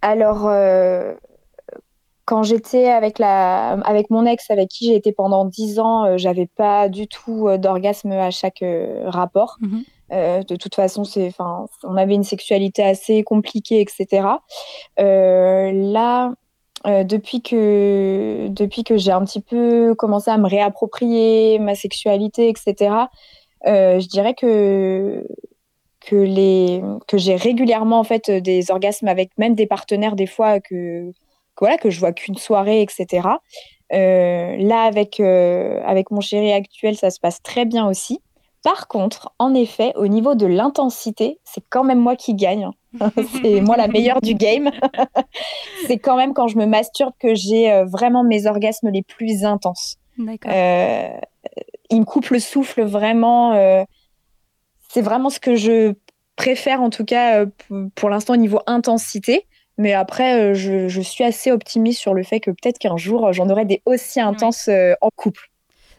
[0.00, 1.14] Alors, euh,
[2.24, 6.16] quand j'étais avec, la, avec mon ex, avec qui j'ai été pendant 10 ans, euh,
[6.18, 9.58] j'avais pas du tout euh, d'orgasme à chaque euh, rapport.
[9.60, 9.82] Mhm.
[10.12, 11.32] Euh, de toute façon, c'est,
[11.84, 14.26] on avait une sexualité assez compliquée, etc.
[15.00, 16.32] Euh, là,
[16.86, 22.48] euh, depuis que, depuis que j'ai un petit peu commencé à me réapproprier ma sexualité,
[22.48, 22.94] etc.,
[23.66, 25.24] euh, je dirais que
[26.00, 30.58] que les que j'ai régulièrement en fait des orgasmes avec même des partenaires des fois
[30.58, 33.28] que, que voilà que je vois qu'une soirée etc
[33.92, 38.20] Euh, là avec avec mon chéri actuel ça se passe très bien aussi
[38.62, 42.68] par contre en effet au niveau de l'intensité c'est quand même moi qui gagne
[43.42, 44.70] c'est moi la meilleure du game
[45.86, 49.44] c'est quand même quand je me masturbe que j'ai euh, vraiment mes orgasmes les plus
[49.44, 50.52] intenses D'accord.
[50.54, 51.08] euh,
[51.90, 53.52] il me coupe le souffle vraiment.
[53.54, 53.84] euh,
[54.88, 55.94] c'est vraiment ce que je
[56.36, 57.44] préfère en tout cas
[57.94, 59.46] pour l'instant au niveau intensité.
[59.78, 63.48] Mais après, je, je suis assez optimiste sur le fait que peut-être qu'un jour j'en
[63.48, 64.68] aurai des aussi intenses
[65.00, 65.50] en couple.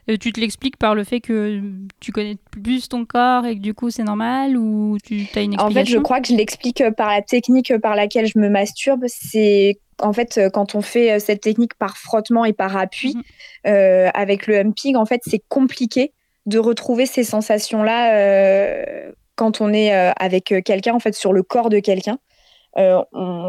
[0.10, 1.62] Euh, tu te l'expliques par le fait que
[2.02, 5.52] tu connais plus ton corps et que du coup c'est normal ou tu as une
[5.52, 8.26] En explication fait, je crois que je l'explique euh, par la technique euh, par laquelle
[8.28, 9.06] je me masturbe.
[9.08, 13.24] C'est en fait quand on fait cette technique par frottement et par appui Mhm.
[13.68, 16.12] euh, avec le humping, en fait, c'est compliqué
[16.46, 21.70] de retrouver ces sensations-là euh, quand on est avec quelqu'un, en fait, sur le corps
[21.70, 22.18] de quelqu'un.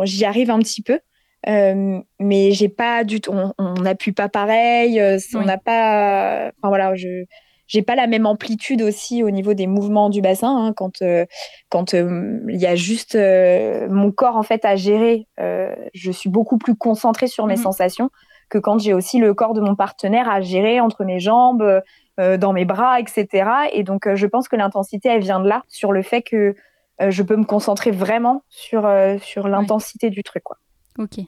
[0.04, 1.00] J'y arrive un petit peu.
[1.48, 6.68] Euh, mais j'ai pas du tout, on n'appuie pas pareil, euh, on n'a pas, enfin
[6.68, 7.24] voilà, je,
[7.66, 11.26] j'ai pas la même amplitude aussi au niveau des mouvements du bassin hein, quand euh,
[11.68, 16.58] quand euh, il y a juste mon corps en fait à gérer je suis beaucoup
[16.58, 17.62] plus concentrée sur mes mhm.
[17.62, 18.10] sensations
[18.50, 21.82] que quand j'ai aussi le corps de mon partenaire à gérer entre mes jambes
[22.18, 25.90] dans mes bras etc et donc je pense que l'intensité elle vient de là sur
[25.90, 26.54] le fait que
[27.00, 28.86] je peux me concentrer vraiment sur
[29.22, 30.58] sur l'intensité du truc quoi.
[30.98, 31.24] Ok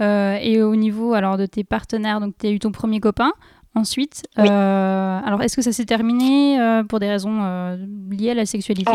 [0.00, 3.32] et au niveau alors de tes partenaires donc tu as eu ton premier copain
[3.74, 7.78] Ensuite, euh, alors est-ce que ça s'est terminé euh, pour des raisons euh,
[8.10, 8.92] liées à la sexualité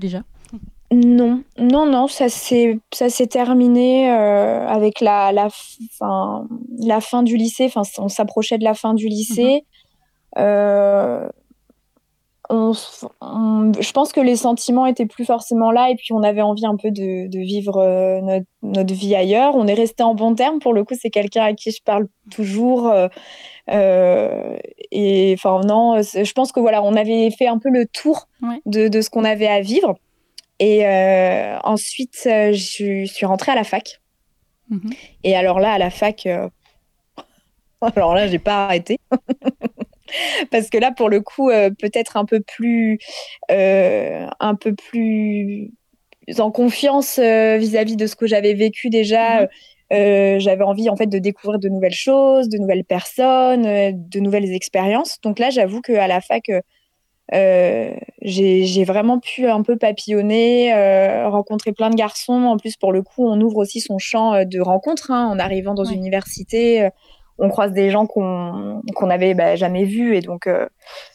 [0.00, 0.22] déjà?
[0.90, 5.48] Non, non, non, ça s'est ça s'est terminé avec la la
[5.96, 7.66] fin la fin du lycée.
[7.66, 9.64] Enfin, on s'approchait de la fin du lycée.
[10.36, 11.30] Mhm.
[12.48, 16.66] On, je pense que les sentiments étaient plus forcément là et puis on avait envie
[16.66, 19.56] un peu de, de vivre notre, notre, vie ailleurs.
[19.56, 20.60] On est resté en bon terme.
[20.60, 22.92] Pour le coup, c'est quelqu'un à qui je parle toujours.
[23.70, 24.56] Euh,
[24.92, 28.28] et enfin non, je pense que voilà, on avait fait un peu le tour
[28.64, 29.96] de, de, ce qu'on avait à vivre.
[30.58, 34.00] Et euh, ensuite, euh, je suis rentrée à la fac.
[34.70, 34.90] Mhm.
[35.24, 36.26] Et alors là, à la fac,
[37.80, 38.98] alors là, j'ai pas arrêté.
[40.50, 42.98] Parce que là, pour le coup, peut-être un peu plus,
[43.48, 45.72] un peu plus
[46.38, 49.42] en confiance vis-à-vis de ce que j'avais vécu déjà.
[49.42, 49.48] Mhm.
[49.92, 54.20] Euh, j'avais envie en fait de découvrir de nouvelles choses, de nouvelles personnes, euh, de
[54.20, 55.20] nouvelles expériences.
[55.22, 56.50] Donc là, j'avoue qu'à la fac,
[57.34, 60.72] euh, j'ai vraiment pu un peu papillonner,
[61.26, 62.32] rencontrer plein de garçons.
[62.32, 65.74] En plus, pour le coup, on ouvre aussi son champ de rencontres hein, en arrivant
[65.74, 66.88] dans une université.
[67.38, 70.48] On croise des gens qu'on n'avait bah, jamais vus et donc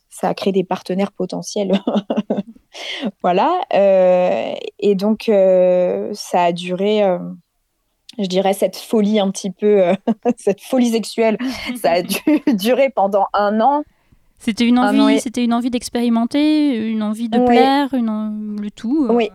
[0.10, 1.82] ça a créé des partenaires potentiels.
[3.22, 3.62] voilà.
[3.72, 5.24] et donc,
[6.14, 7.04] ça a duré
[8.20, 9.94] je dirais, cette folie un petit peu, euh,
[10.38, 11.38] cette folie sexuelle,
[11.76, 12.18] ça a dû
[12.54, 13.84] durer pendant un an.
[14.38, 19.06] C'était une envie, c'était une envie d'expérimenter, une envie de plaire, une, le tout.
[19.06, 19.14] Euh.
[19.14, 19.30] Oui,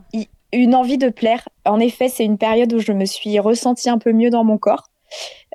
[0.53, 1.49] une envie de plaire.
[1.64, 4.59] En effet, c'est une période où je me suis ressentie un peu mieux dans mon
[4.59, 4.88] corps.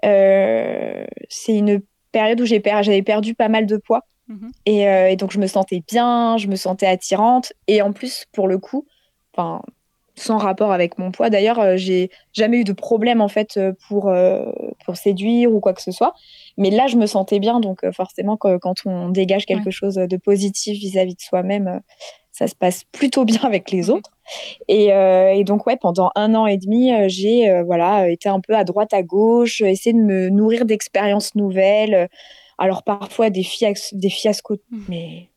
[0.06, 4.02] Euh, c'est une période où j'avais perdu pas mal de poids.
[4.28, 4.52] Mhm.
[4.66, 7.54] et, et, donc, je me sentais bien, je me sentais attirante.
[7.68, 8.86] Et en plus, pour le coup,
[9.34, 9.62] enfin,
[10.16, 11.30] sans rapport avec mon poids.
[11.30, 14.46] D'ailleurs, euh, j'ai jamais eu de problème en fait euh, pour euh,
[14.86, 16.14] pour séduire ou quoi que ce soit.
[16.58, 20.78] Mais là, je me sentais bien, donc forcément, quand on dégage quelque chose de positif
[20.78, 21.80] vis-à-vis de soi-même,
[22.32, 24.12] ça se passe plutôt bien avec les autres.
[24.68, 28.64] Et, et, donc, ouais, pendant un an et demi, j'ai voilà été un peu à
[28.64, 32.10] droite, à gauche, essayé de me nourrir d'expériences nouvelles.
[32.58, 34.80] Alors parfois des, fiascos, des fiascos, mmh.
[34.88, 35.30] mais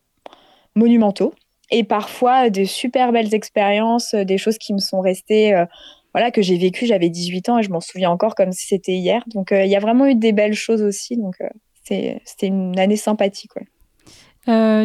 [0.74, 1.32] monumentaux
[1.70, 5.64] et parfois des super belles expériences, euh, des choses qui me sont restées, euh,
[6.12, 6.86] voilà, que j'ai vécues.
[6.86, 9.24] J'avais 18 ans et je m'en souviens encore comme si c'était hier.
[9.28, 11.16] Donc euh, il y a vraiment eu des belles choses aussi.
[11.16, 11.36] Donc
[11.82, 13.50] c'était une année sympathique.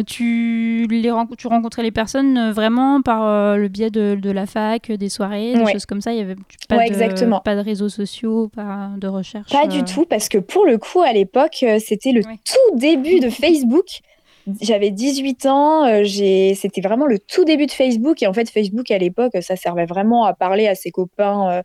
[0.06, 5.08] Tu, les tu rencontrais les personnes vraiment par le biais de, de, la fac, des
[5.08, 6.12] soirées, des choses comme ça?
[6.12, 6.36] Il y avait
[6.68, 7.40] pas, de, exactement.
[7.40, 9.50] pas de réseaux sociaux, pas de recherche.
[9.50, 13.30] Pas du tout, parce que pour le coup, à l'époque, c'était le tout début de
[13.30, 14.00] Facebook.
[14.60, 18.22] J'avais 18 ans, euh, c'était vraiment le tout début de Facebook.
[18.22, 21.62] Et en fait, Facebook, à l'époque, ça servait vraiment à parler à ses copains euh,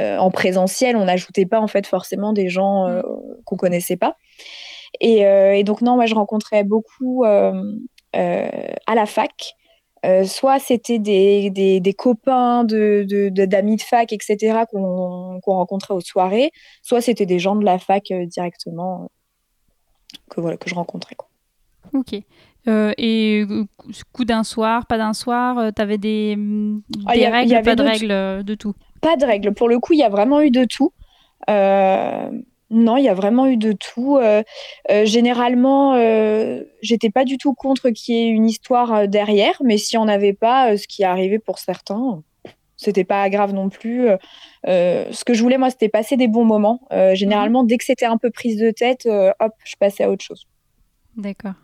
[0.00, 0.96] euh, en présentiel.
[0.96, 4.16] On n'ajoutait pas, en fait, forcément des gens qu'on qu'on connaissait pas.
[5.00, 7.52] Et, donc, non, moi, je rencontrais beaucoup à
[8.12, 9.54] la fac.
[10.24, 16.50] soit c'était des, des, copains d'amis de, de, de, fac, etc., qu'on rencontrait aux soirées,
[16.82, 19.10] soit c'était des gens de la fac directement
[20.30, 21.14] que, voilà, que je rencontrais.
[21.14, 21.28] Quoi.
[21.92, 22.20] Ok.
[22.68, 23.64] Euh, et euh,
[24.12, 26.36] coup d'un soir, pas d'un soir, euh, tu avais des,
[27.06, 28.74] ah, des règles, pas de règles, de tout?
[29.00, 29.54] Pas de règles.
[29.54, 30.92] Pour le coup, il y a vraiment eu de tout.
[32.70, 34.18] Non, il y a vraiment eu de tout.
[35.04, 35.94] généralement,
[36.82, 40.32] j'étais pas du tout contre qu'il y ait une histoire derrière, mais si on n'avait
[40.32, 42.22] pas, ce qui est arrivé pour certains,
[42.76, 44.08] c'était pas grave non plus.
[44.64, 46.80] ce que je voulais, moi, c'était passer des bons moments.
[47.14, 50.46] généralement, dès que c'était un peu prise de tête, hop, je passais à autre chose.
[51.16, 51.54] D'accord.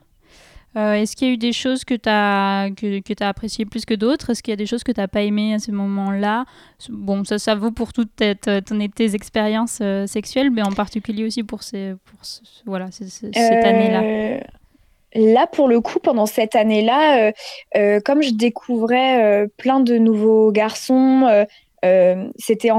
[0.76, 3.92] Euh, est-ce qu'il y a eu des choses que tu as, que, appréciées plus que
[3.94, 4.30] d'autres?
[4.30, 6.46] Est-ce qu'il y a des choses que tu n'as pas aimées à ce moment-là
[6.88, 11.42] Bon, ça, ça vaut pour toutes tes, tes expériences euh, sexuelles, mais en particulier aussi
[11.42, 12.20] pour, ces, pour
[12.64, 14.40] voilà, cette euh, année-là.
[15.14, 17.32] Là, pour le coup, pendant cette année-là,
[18.00, 21.28] comme je découvrais plein de nouveaux garçons,
[22.42, 22.70] c'était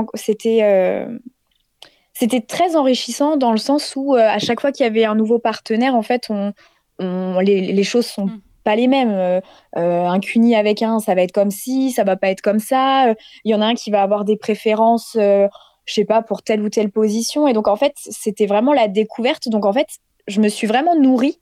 [2.41, 5.93] très enrichissant dans le sens où à chaque fois qu'il y avait un nouveau partenaire,
[5.93, 6.53] en fait, on,
[6.99, 8.41] les, les, choses sont mm.
[8.63, 9.11] pas les mêmes.
[9.11, 9.39] Euh,
[9.77, 12.59] euh, un cuni avec un, ça va être comme ci, ça va pas être comme
[12.59, 13.13] ça.
[13.43, 15.47] Il y en a un qui va avoir des préférences, euh,
[15.85, 17.47] je sais pas, pour telle ou telle position.
[17.47, 19.49] Et donc, en fait, c'était vraiment la découverte.
[19.49, 19.87] Donc, en fait,
[20.27, 21.39] je me suis vraiment nourrie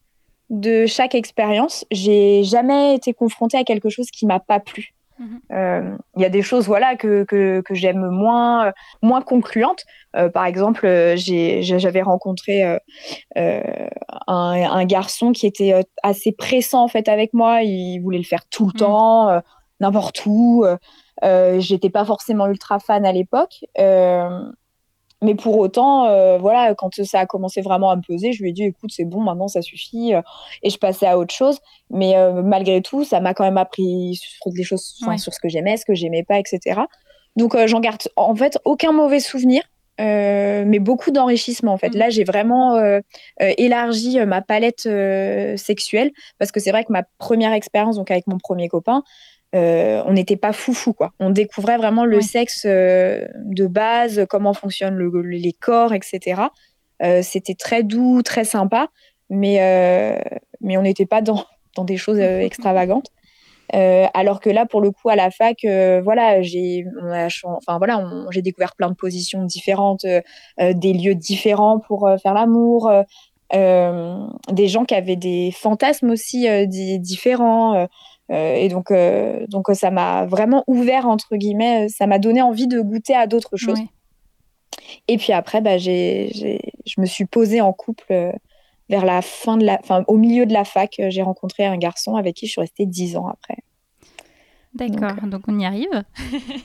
[0.49, 4.93] de chaque expérience, j'ai jamais été confrontée à quelque chose qui m'a pas plu.
[5.51, 9.83] Euh, Il y a des choses voilà que, que, que j'aime moins euh, moins concluantes.
[10.15, 12.63] Euh, par exemple, j'avais rencontré
[13.35, 13.61] un,
[14.27, 17.61] un garçon qui était assez pressant en fait avec moi.
[17.63, 18.79] Il voulait le faire tout le Mhm.
[18.79, 19.41] temps,
[19.79, 20.63] n'importe où.
[20.65, 20.77] Euh,
[21.23, 23.63] euh, J'étais pas forcément ultra fan à l'époque.
[23.79, 24.39] Euh,
[25.23, 28.49] mais pour autant, euh, voilà, quand ça a commencé vraiment à me peser, je lui
[28.49, 30.21] ai dit, écoute, c'est bon, maintenant ça suffit, euh,
[30.63, 31.59] et je passais à autre chose.
[31.91, 35.19] Mais euh, malgré tout, ça m'a quand même appris sur des choses, Ouais.
[35.19, 36.81] sur ce que j'aimais, ce que j'aimais pas, etc.
[37.35, 39.61] Donc j'en garde en fait aucun mauvais souvenir.
[39.99, 41.93] mais beaucoup d'enrichissement en fait.
[41.93, 41.99] Mhm.
[41.99, 42.81] Là, j'ai vraiment
[43.39, 44.89] élargi ma palette
[45.57, 49.03] sexuelle parce que c'est vrai que ma première expérience, donc avec mon premier copain,
[49.55, 51.11] euh, on n'était pas foufou quoi.
[51.19, 56.43] On découvrait vraiment le sexe euh, de base, comment fonctionnent le- les corps, etc.
[57.03, 58.87] Euh, C'était très doux, très sympa,
[59.29, 59.57] mais
[60.61, 61.43] mais on n'était pas dans
[61.75, 63.07] dans des choses extravagantes.
[63.73, 65.57] Alors que là, pour le coup, à la fac,
[66.03, 66.83] voilà, j'ai,
[67.45, 70.05] enfin voilà, j'ai découvert plein de positions différentes,
[70.59, 72.91] des lieux différents pour faire l'amour,
[73.53, 77.87] des gens qui avaient des fantasmes aussi di- différents.
[78.31, 82.41] Euh, et donc, euh, donc euh, ça m'a vraiment ouvert entre guillemets, ça m'a donné
[82.41, 83.79] envie de goûter à d'autres choses.
[85.07, 86.57] Et puis après, bah, je
[86.97, 88.33] me suis posée en couple
[88.89, 91.01] vers la fin de la, enfin, au milieu de la fac.
[91.09, 93.57] J'ai rencontré un garçon avec qui je suis restée dix ans après.
[94.73, 96.03] D'accord, donc on y arrive.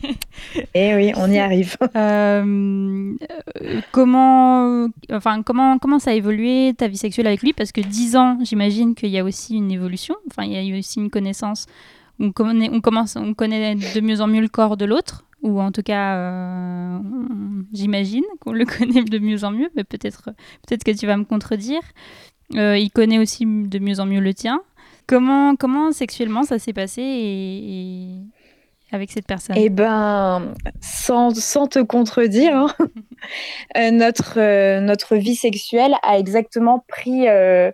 [0.75, 1.77] Et oui, on y arrive.
[1.97, 3.15] Euh,
[3.63, 7.53] euh, comment, enfin, comment, comment ça a évolué ta vie sexuelle avec lui?
[7.53, 10.63] Parce que 10 ans, j'imagine qu'il y a aussi une évolution, enfin, il y a
[10.63, 11.67] eu aussi une connaissance.
[12.21, 15.61] On connaît, on, commence, on connaît de mieux en mieux le corps de l'autre, ou
[15.61, 16.99] en tout cas, euh,
[17.73, 20.31] j'imagine qu'on le connaît de mieux en mieux, mais peut-être
[20.69, 21.83] peut que tu vas me contredire.
[22.55, 24.61] Euh, il connaît aussi de mieux en mieux le tien.
[25.07, 28.21] Comment, comment sexuellement ça s'est passé et, et
[28.93, 29.57] avec cette personne?
[29.57, 32.67] Eh ben, sans, sans te contredire, hein,
[33.77, 37.71] euh, notre, euh, notre vie sexuelle a exactement pris euh,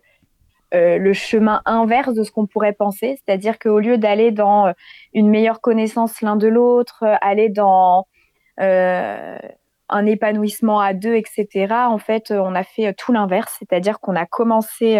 [0.72, 3.18] le chemin inverse de ce qu'on pourrait penser.
[3.24, 4.72] C'est-à-dire qu'au lieu d'aller dans
[5.12, 8.06] une meilleure connaissance l'un de l'autre, aller dans
[8.56, 13.54] un épanouissement à deux, etc., en fait, on a fait tout l'inverse.
[13.58, 14.98] C'est-à-dire qu'on a commencé,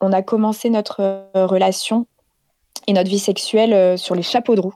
[0.00, 2.06] on a commencé notre euh, relation
[2.86, 4.74] et notre vie sexuelle euh, sur les chapeaux de roue.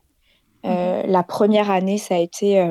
[0.64, 2.64] Euh, la première année, ça a été,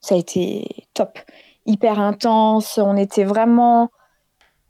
[0.00, 1.18] ça a été top,
[1.64, 2.78] hyper intense.
[2.78, 3.88] On était vraiment,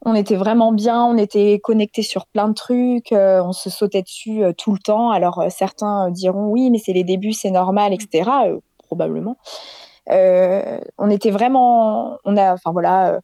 [0.04, 1.04] on était vraiment bien.
[1.04, 3.12] On était connectés sur plein de trucs.
[3.12, 5.10] euh, on se sautait dessus euh, tout le temps.
[5.10, 8.30] Alors euh, certains diront oui, mais c'est les débuts, c'est normal, etc.
[8.46, 9.36] Euh, probablement.
[10.08, 13.20] On était vraiment, on a, enfin voilà.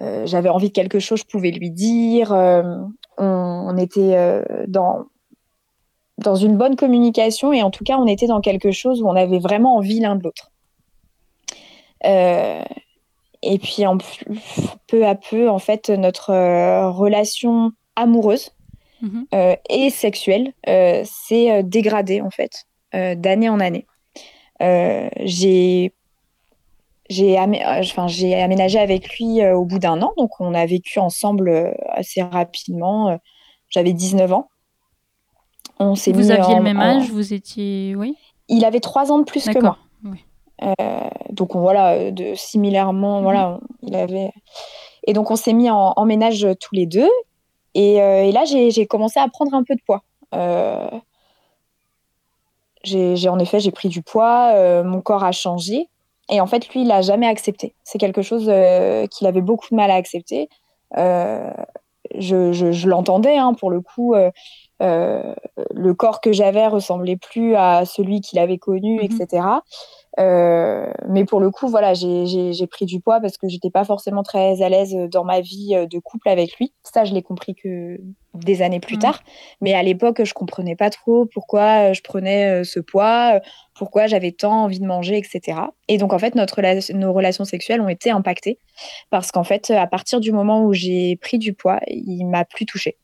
[0.00, 2.32] Euh, j'avais envie de quelque chose, je pouvais lui dire.
[2.32, 2.62] euh,
[3.18, 5.04] on, on était euh, dans
[6.18, 9.16] dans une bonne communication et en tout cas on était dans quelque chose où on
[9.16, 10.50] avait vraiment envie l'un de l'autre.
[13.44, 13.98] Et puis en
[14.86, 16.32] peu à peu en fait notre
[16.90, 18.50] relation amoureuse
[19.00, 19.26] Mhm.
[19.68, 23.86] et sexuelle s'est dégradée en fait d'année en année.
[24.60, 25.92] J'ai
[27.12, 30.54] j'ai amé- euh, enfin, j'ai aménagé avec lui euh, au bout d'un an, donc on
[30.54, 33.18] a vécu ensemble euh, assez rapidement.
[33.68, 34.48] J'avais 19 ans.
[35.78, 38.16] On s'est Vous mis aviez en- le même en- âge, vous étiez, oui,
[38.48, 39.78] Il avait trois ans de plus que moi.
[40.04, 40.24] Oui.
[40.62, 40.74] Euh,
[41.30, 43.22] donc on- voilà, de, similairement, Mhm.
[43.24, 44.30] voilà, on- il avait.
[45.06, 47.08] Et donc on s'est mis en, en ménage tous les deux.
[47.74, 50.02] Et, euh, et là, j'ai commencé à prendre un peu de poids.
[50.34, 50.88] Euh,
[52.84, 55.88] j'ai en effet, j'ai pris du poids, mon corps a changé.
[56.32, 57.74] Et en fait, lui, il n'a jamais accepté.
[57.84, 60.48] C'est quelque chose euh, qu'il avait beaucoup de mal à accepter.
[60.96, 61.50] Euh,
[62.18, 64.14] je je- je l'entendais, hein, pour le coup.
[64.14, 64.30] euh,
[64.82, 65.34] euh,
[65.74, 69.02] le corps que j'avais ressemblait plus à celui qu'il avait connu, Mhm.
[69.20, 69.62] etc.
[70.20, 74.22] Euh, mais pour le coup, voilà, j'ai- pris du poids parce que j'étais pas forcément
[74.22, 76.72] très à l'aise dans ma vie euh, de couple avec lui.
[76.82, 77.98] Ça, je l'ai compris que
[78.34, 79.02] des années plus Mhm.
[79.02, 79.22] tard.
[79.60, 83.40] Mais à l'époque, je comprenais pas trop pourquoi euh, je prenais euh, ce poids, euh,
[83.74, 85.58] pourquoi j'avais tant envie de manger, etc.
[85.88, 88.58] Et donc, en fait, notre rela- nos relations sexuelles ont été impactées
[89.10, 92.66] parce qu'en fait, à partir du moment où j'ai pris du poids, il m'a plus
[92.66, 92.96] touchée.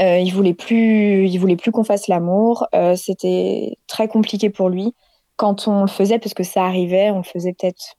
[0.00, 2.66] Euh, il voulait plus, il voulait plus qu'on fasse l'amour.
[2.74, 4.94] Euh, C'était très compliqué pour lui
[5.36, 7.96] quand on le faisait, parce que ça arrivait, on le faisait peut-être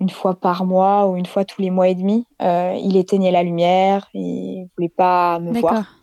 [0.00, 2.24] une fois par mois ou une fois tous les mois et demi.
[2.40, 5.96] Euh, il éteignait la lumière, il voulait pas me voir.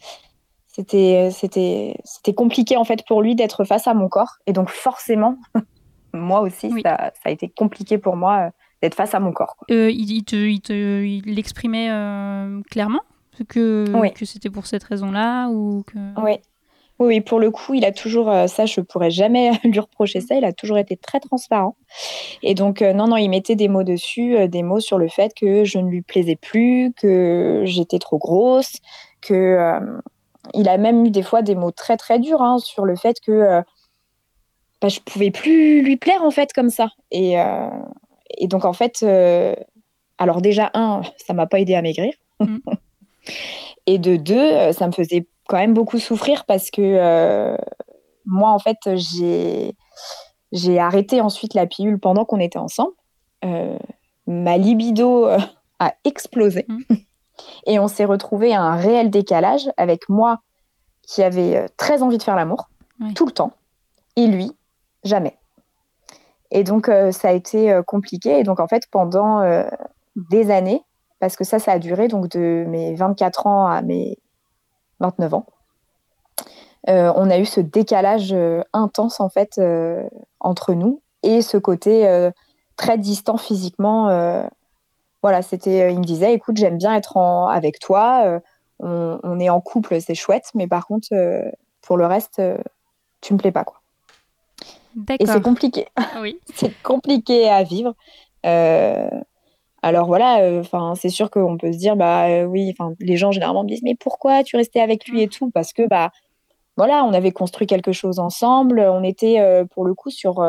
[0.68, 4.70] C'était, c'était, c'était compliqué en fait pour lui d'être face à mon corps, et donc
[4.70, 5.38] forcément,
[6.14, 6.82] moi aussi, Oui.
[6.84, 8.50] ça, ça a été compliqué pour moi euh,
[8.82, 9.56] d'être face à mon corps.
[9.58, 9.68] quoi.
[9.74, 11.88] Euh, il, te, il te- il l'exprimait
[12.70, 13.02] clairement?
[13.50, 15.98] Que, que c'était pour cette raison-là ou que...
[16.22, 16.38] Oui.
[16.98, 20.36] Oui, pour le coup, il a toujours, euh, ça, je pourrais jamais lui reprocher ça,
[20.36, 21.76] il a toujours été très transparent.
[22.42, 25.10] Et donc, euh, non, non, il mettait des mots dessus, euh, des mots sur le
[25.10, 28.78] fait que je ne lui plaisais plus, que j'étais trop grosse,
[29.22, 29.80] que.
[30.54, 33.18] il a même eu des fois des mots très, très durs hein, sur le fait
[33.20, 33.62] que
[34.82, 36.90] bah, je pouvais plus lui plaire, en fait, comme ça.
[37.12, 37.36] Et,
[38.38, 39.04] et donc, en fait,
[40.18, 42.14] alors déjà, un, ça m'a pas aidé à maigrir.
[42.40, 42.58] Mm.
[43.88, 47.58] et de deux, ça me faisait quand même beaucoup souffrir parce que euh,
[48.26, 49.76] moi, en fait, j'ai,
[50.52, 52.94] j'ai arrêté ensuite la pilule pendant qu'on était ensemble.
[53.44, 53.78] Euh,
[54.28, 55.38] ma libido euh,
[55.80, 56.96] a explosé mmh.
[57.68, 60.40] et on s'est retrouvé à un réel décalage avec moi
[61.04, 62.70] qui avait très envie de faire l'amour
[63.14, 63.52] tout le temps
[64.16, 64.52] et lui,
[65.04, 65.38] jamais.
[66.50, 68.40] Et donc, ça a été compliqué.
[68.40, 69.44] Et donc, en fait, pendant
[70.16, 70.82] des années,
[71.20, 74.18] parce que ça, ça a duré donc de mes 24 ans à mes
[75.00, 75.46] 29 ans.
[76.90, 80.04] Euh, on a eu ce décalage euh, intense en fait euh,
[80.40, 82.08] entre nous et ce côté
[82.78, 84.06] très distant physiquement.
[85.24, 88.40] voilà, c'était, il me disait, écoute, j'aime bien être avec toi,
[88.78, 91.08] on, est en couple, c'est chouette, mais par contre,
[91.82, 92.40] pour le reste,
[93.22, 93.82] tu me plais pas quoi.
[95.20, 95.88] Et c'est compliqué.
[96.22, 96.40] Oui.
[96.54, 97.96] c'est compliqué à vivre.
[99.86, 103.18] Alors voilà, euh, enfin c'est sûr qu'on peut se dire bah euh, oui, enfin les
[103.18, 105.52] gens généralement me disent mais pourquoi tu restais avec lui et tout?
[105.52, 106.10] Parce que bah
[106.76, 110.42] voilà, on avait construit quelque chose ensemble, on était euh, pour le coup sur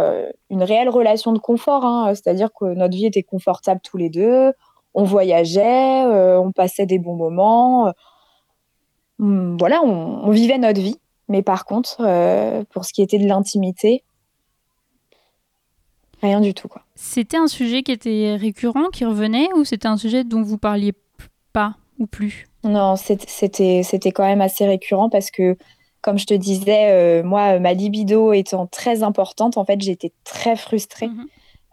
[0.48, 2.14] une réelle relation de confort, hein.
[2.14, 4.52] c'est-à-dire que notre vie était confortable tous les deux,
[4.94, 6.06] on voyageait,
[6.38, 7.92] on passait des bons moments,
[9.20, 10.98] hum, voilà, on, vivait notre vie.
[11.28, 11.98] Mais par contre,
[12.70, 14.02] pour ce qui était de l'intimité,
[16.22, 16.82] rien du tout quoi.
[16.94, 20.92] C'était un sujet qui était récurrent, qui revenait, ou c'était un sujet dont vous parliez
[21.52, 22.46] pas ou plus?
[22.64, 25.56] Non, c'était quand même assez récurrent parce que,
[26.00, 30.56] comme je te disais, euh, moi, ma libido étant très importante, en fait, j'étais très
[30.56, 31.08] frustrée.
[31.08, 31.26] Mhm.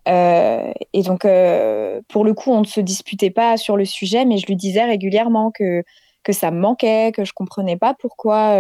[0.10, 4.26] Euh, et donc, euh, pour le coup, on ne se disputait pas sur le sujet,
[4.26, 5.84] mais je lui disais régulièrement que,
[6.24, 8.56] que ça me manquait, que je comprenais pas pourquoi,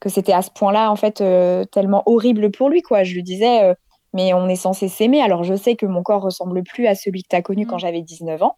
[0.00, 1.22] que c'était à ce point-là, en fait,
[1.70, 3.04] tellement horrible pour lui, quoi.
[3.04, 3.74] Je lui disais
[4.12, 5.20] mais on est censé s'aimer.
[5.22, 7.76] Alors je sais que mon corps ressemble plus à celui que tu as connu quand
[7.76, 7.80] mm.
[7.80, 8.56] j'avais 19 ans.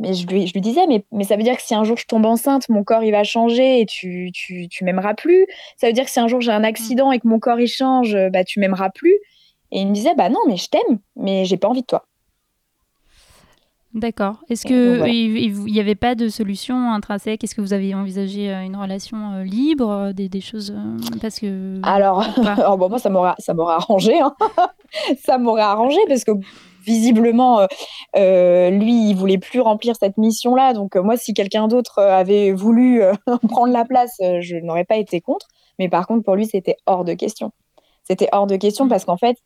[0.00, 1.96] Mais je lui, je lui disais, mais, mais ça veut dire que si un jour
[1.96, 5.46] je tombe enceinte, mon corps il va changer et tu, tu, tu m'aimeras plus.
[5.76, 7.66] Ça veut dire que si un jour j'ai un accident et que mon corps il
[7.66, 9.18] change, bah tu m'aimeras plus.
[9.70, 12.06] Et il me disait, bah non, mais je t'aime, mais j'ai pas envie de toi.
[13.94, 14.36] D'accord.
[14.50, 17.42] Est-ce qu'il n'y avait pas de solution intrinsèque?
[17.42, 20.74] Est-ce que vous avez envisagé euh, une relation euh, libre, euh, des, des, choses
[21.22, 22.22] parce que Alors,
[22.76, 24.34] bon, moi ça m'aurait ça m'aurait arrangé, hein.
[25.24, 26.32] ça m'aurait arrangé parce que
[26.84, 27.66] visiblement
[28.14, 30.74] lui il voulait plus remplir cette mission là.
[30.74, 33.02] Donc moi si quelqu'un d'autre avait voulu
[33.48, 35.46] prendre la place, je n'aurais pas été contre.
[35.78, 37.52] Mais par contre pour lui c'était hors de question.
[38.04, 38.88] C'était hors de question mmh.
[38.88, 39.38] parce qu'en fait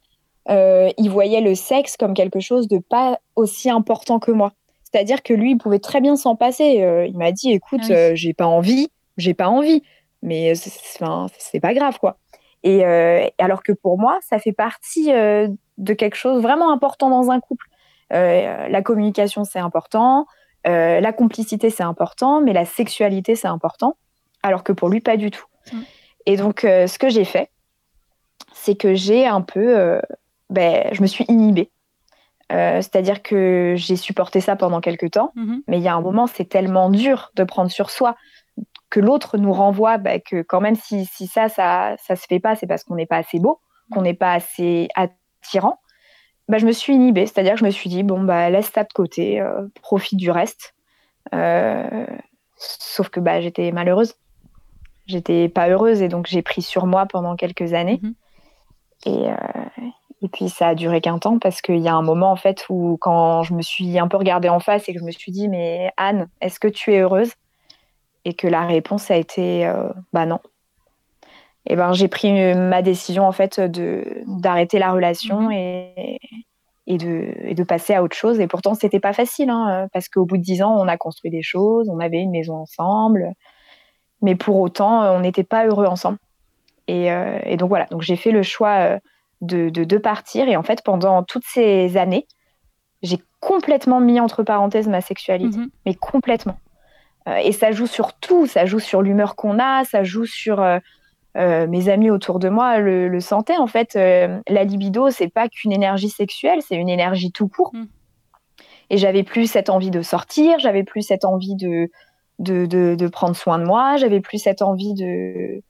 [0.50, 4.52] euh, il voyait le sexe comme quelque chose de pas aussi important que moi.
[4.84, 6.82] C'est-à-dire que lui, il pouvait très bien s'en passer.
[6.82, 9.82] Euh, il m'a dit, écoute, ah euh, j'ai pas envie, j'ai pas envie,
[10.22, 12.18] mais c'est pas grave, quoi.
[12.64, 12.84] Et
[13.38, 17.66] alors que pour moi, ça fait partie de quelque chose vraiment important dans un couple.
[18.10, 20.26] la communication, c'est important.
[20.64, 23.96] la complicité, c'est important, mais la sexualité, c'est important.
[24.44, 25.46] Alors que pour lui, pas du tout.
[25.72, 25.80] Mm.
[26.26, 27.50] Et donc, ce que j'ai fait,
[28.52, 30.00] c'est que j'ai un peu
[30.52, 31.70] ben, je me suis inhibée.
[32.52, 35.62] Euh, c'est-à-dire que j'ai supporté ça pendant quelques temps, mhm.
[35.68, 38.16] mais il y a un moment, c'est tellement dur de prendre sur soi
[38.90, 42.56] que l'autre nous renvoie ben, que quand même si, ça, ça, ça se fait pas,
[42.56, 45.78] c'est parce qu'on n'est pas assez beau, qu'on n'est pas assez attirant.
[46.48, 48.84] Ben, je me suis inhibée, c'est-à-dire que je me suis dit, bon, bah, laisse ça
[48.84, 50.74] de côté, euh, profite du reste.
[51.34, 52.06] Euh,
[52.56, 54.14] sauf que bah, j'étais malheureuse.
[55.06, 57.98] J'étais pas heureuse et donc j'ai pris sur moi pendant quelques années.
[58.02, 58.14] Mhm.
[59.06, 59.30] Et,
[60.22, 62.64] et puis ça a duré qu'un temps parce qu'il y a un moment en fait
[62.68, 65.32] où quand je me suis un peu regardée en face et que je me suis
[65.32, 67.32] dit mais Anne, est-ce que tu es heureuse?
[68.24, 70.38] Et que la réponse a été euh, bah non.
[71.66, 75.52] Et ben j'ai pris ma décision en fait de d'arrêter la relation mhm.
[75.52, 76.18] et,
[76.86, 78.38] et de, et de passer à autre chose.
[78.38, 81.32] Et pourtant c'était pas facile hein, parce qu'au bout de dix ans on a construit
[81.32, 83.32] des choses, on avait une maison ensemble,
[84.20, 86.18] mais pour autant on n'était pas heureux ensemble.
[86.88, 88.98] Et, euh, et, donc voilà, donc j'ai fait le choix euh,
[89.42, 90.48] de, de, partir.
[90.48, 92.26] Et en fait, pendant toutes ces années,
[93.02, 95.68] j'ai complètement mis entre parenthèses ma sexualité, mhm.
[95.84, 96.56] mais complètement.
[97.28, 100.60] Euh, et ça joue sur tout, ça joue sur l'humeur qu'on a, ça joue sur
[100.60, 100.78] euh,
[101.36, 103.56] euh, mes amis autour de moi le, le sentaient.
[103.56, 107.70] En fait, la libido, c'est pas qu'une énergie sexuelle, c'est une énergie tout court.
[107.74, 107.88] Mhm.
[108.90, 111.90] Et j'avais plus cette envie de sortir, j'avais plus cette envie de,
[112.38, 115.62] de, de, prendre soin de moi, j'avais plus cette envie de,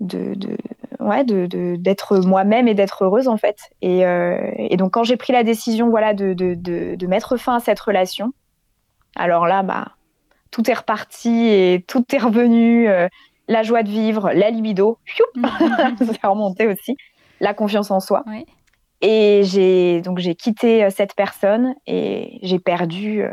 [0.00, 0.56] de, de
[0.98, 3.58] ouais, de, d'être moi-même et d'être heureuse en fait.
[3.82, 7.60] Et, et donc quand j'ai pris la décision voilà, de, de, de, mettre fin à
[7.60, 8.32] cette relation,
[9.16, 9.92] alors là, bah,
[10.50, 12.88] tout est reparti et tout est revenu.
[13.48, 14.98] la joie de vivre, la libido,
[15.98, 16.96] c'est remonté aussi,
[17.40, 18.24] la confiance en soi.
[19.00, 23.30] Et j'ai donc j'ai quitté euh, cette personne et j'ai perdu euh,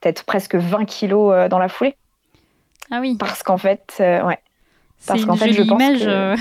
[0.00, 1.96] peut-être presque 20 kilos euh, dans la foulée.
[2.90, 3.16] Ah oui.
[3.18, 4.38] Parce qu'en fait, ouais.
[5.06, 6.38] Parce qu'en fait, je pense image.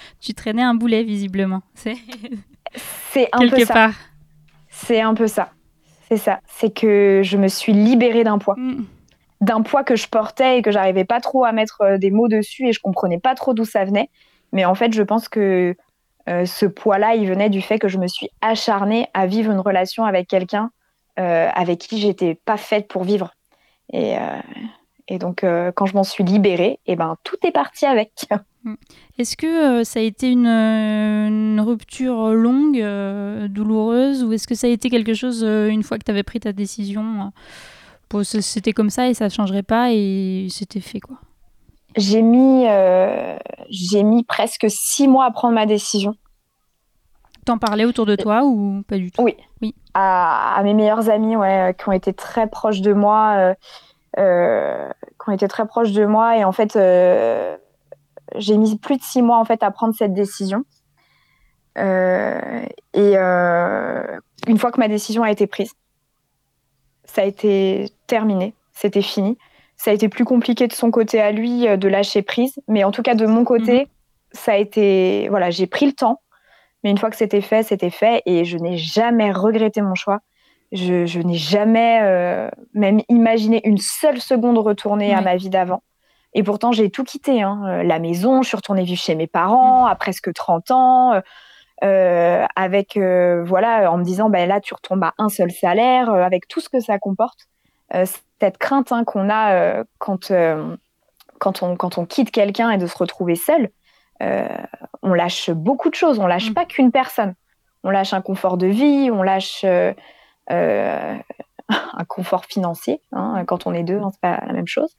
[0.20, 1.62] tu traînais un boulet visiblement.
[1.74, 1.96] C'est.
[3.12, 3.90] C'est un peu ça.
[4.68, 5.50] C'est un peu ça.
[6.08, 6.40] C'est ça.
[6.46, 8.54] C'est que je me suis libérée d'un poids.
[8.56, 8.84] Mm.
[9.40, 12.68] D'un poids que je portais et que j'arrivais pas trop à mettre des mots dessus
[12.68, 14.10] et je comprenais pas trop d'où ça venait.
[14.52, 15.74] Mais en fait, je pense que
[16.28, 19.60] euh, ce poids-là, il venait du fait que je me suis acharnée à vivre une
[19.60, 20.70] relation avec quelqu'un
[21.18, 23.34] euh, avec qui j'étais pas faite pour vivre.
[23.92, 24.40] Et, euh,
[25.18, 25.44] donc,
[25.74, 28.12] quand je m'en suis libérée, et eh ben, tout est parti avec.
[28.62, 28.74] Mm.
[29.16, 32.78] Est-ce que ça a été une, rupture longue,
[33.48, 36.40] douloureuse, ou est-ce que ça a été quelque chose, une fois que tu avais pris
[36.40, 37.32] ta décision,
[38.22, 41.16] c'était comme ça et ça ne changerait pas et c'était fait quoi?
[41.96, 43.36] J'ai mis, euh,
[43.68, 46.14] j'ai mis presque six mois à prendre ma décision.
[47.44, 49.22] T'en parlais autour de toi ou pas du tout?
[49.22, 49.34] Oui.
[49.60, 49.74] oui.
[49.94, 53.54] À, mes meilleurs amis, ouais, qui ont été très proches de moi, euh, euh,
[54.16, 56.74] qui ont été très proches de moi, et en fait,
[58.36, 60.64] j'ai mis plus de six mois en fait à prendre cette décision.
[61.76, 63.16] et
[64.46, 65.72] une fois que ma décision a été prise,
[67.04, 69.36] ça a été terminé, c'était fini
[69.80, 72.60] ça a été plus compliqué de son côté à lui euh, de lâcher prise.
[72.68, 73.86] Mais en tout cas, de mon côté, mhm.
[74.32, 75.26] ça a été.
[75.30, 76.20] Voilà, j'ai pris le temps.
[76.84, 78.22] Mais une fois que c'était fait, c'était fait.
[78.26, 80.20] Et je n'ai jamais regretté mon choix.
[80.72, 85.82] Je, n'ai jamais euh, même imaginé une seule seconde retourner à ma vie d'avant.
[86.32, 87.42] Et pourtant, j'ai tout quitté.
[87.42, 87.60] Hein.
[87.66, 91.20] Euh, la maison, je suis retournée vivre chez mes parents à presque 30 ans.
[91.82, 96.60] avec voilà en me disant ben là tu retombes à un seul salaire avec tout
[96.60, 97.48] ce que ça comporte
[98.40, 100.76] cette crainte hein, qu'on a euh, quand, euh,
[101.38, 103.68] quand, on, quand on quitte quelqu'un et de se retrouver seul,
[104.22, 104.48] euh,
[105.02, 106.18] on lâche beaucoup de choses.
[106.18, 106.54] On lâche mm.
[106.54, 107.34] pas qu'une personne.
[107.84, 109.64] On lâche un confort de vie, on lâche
[111.68, 113.00] un confort financier.
[113.12, 114.94] Hein, quand on est deux, hein, c'est pas la même chose.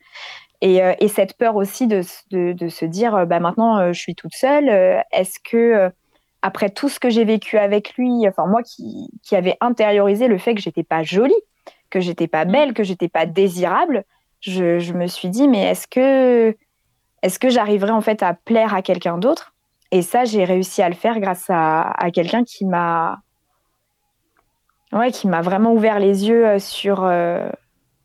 [0.62, 4.36] Et, et cette peur aussi de, de, de se dire, bah, maintenant, je suis toute
[4.36, 4.70] seule.
[5.12, 5.91] Est-ce que
[6.41, 10.38] après tout ce que j'ai vécu avec lui, enfin moi qui, qui avait intériorisé le
[10.38, 11.34] fait que j'étais pas jolie,
[11.89, 12.52] que j'étais pas mm.
[12.52, 14.04] belle, que j'étais pas désirable,
[14.41, 16.56] je, me suis dit mais est-ce que
[17.22, 19.54] est-ce que j'arriverai en fait à plaire à quelqu'un d'autre?
[19.91, 23.20] Et ça, j'ai réussi à le faire grâce à, quelqu'un qui m'a
[24.94, 27.50] ouais, qui m'a vraiment ouvert les yeux euh, sur euh,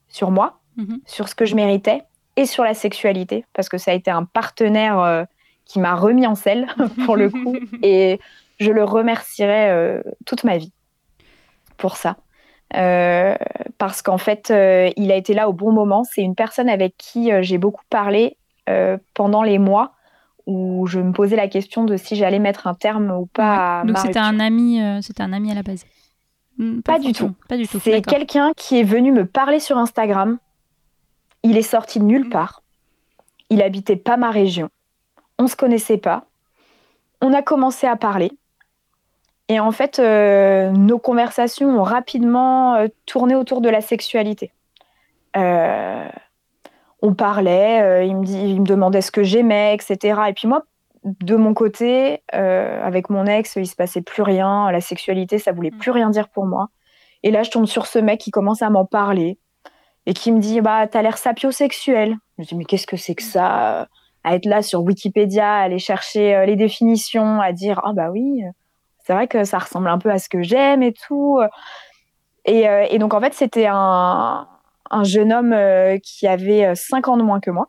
[0.08, 0.98] sur moi, mm-hmm.
[1.06, 2.02] sur ce que je méritais
[2.36, 5.24] et sur la sexualité parce que ça a été un partenaire euh,
[5.64, 6.66] qui m'a remis en selle
[7.04, 8.20] pour le coup et
[8.58, 10.72] je le remercierai toute ma vie
[11.76, 12.16] pour ça.
[12.70, 14.50] Parce qu'en fait,
[14.96, 16.04] il a été là au bon moment.
[16.04, 18.38] C'est une personne avec qui j'ai beaucoup parlé
[19.12, 19.92] pendant les mois
[20.46, 23.82] où je me posais la question de si j'allais mettre un terme ou pas.
[23.84, 25.84] Donc c'était un ami, c'était un ami à la base.
[26.58, 27.32] Hmm, pas, du tout.
[27.48, 27.80] Pas du tout.
[27.82, 30.38] C'est quelqu'un qui est venu me parler sur Instagram.
[31.42, 32.62] Il est sorti de nulle part.
[33.50, 34.70] Il habitait pas ma région.
[35.38, 36.24] On se connaissait pas.
[37.20, 38.32] On a commencé à parler.
[39.48, 44.50] Et en fait, euh, nos conversations ont rapidement euh, tourné autour de la sexualité.
[45.36, 46.08] Euh,
[47.02, 50.20] on parlait, il, me dit, il me demandait ce que j'aimais, etc.
[50.28, 50.64] Et puis moi,
[51.20, 54.70] de mon côté, avec mon ex, il se passait plus rien.
[54.70, 56.68] La sexualité, ça voulait plus rien dire pour moi.
[57.22, 59.38] Et là, je tombe sur ce mec qui commence à m'en parler
[60.06, 62.16] et qui me dit bah t'as l'air sapiosexuel.
[62.38, 63.88] Je me dis mais qu'est-ce que c'est que ça
[64.24, 68.42] À être là sur Wikipédia, à aller chercher les définitions, à dire ah bah oui
[69.06, 71.40] c'est vrai que ça ressemble un peu à ce que j'aime et tout.
[72.46, 74.48] Et, euh, donc, en fait, c'était un,
[75.02, 77.68] jeune homme euh, qui avait 5 euh, ans de moins que moi.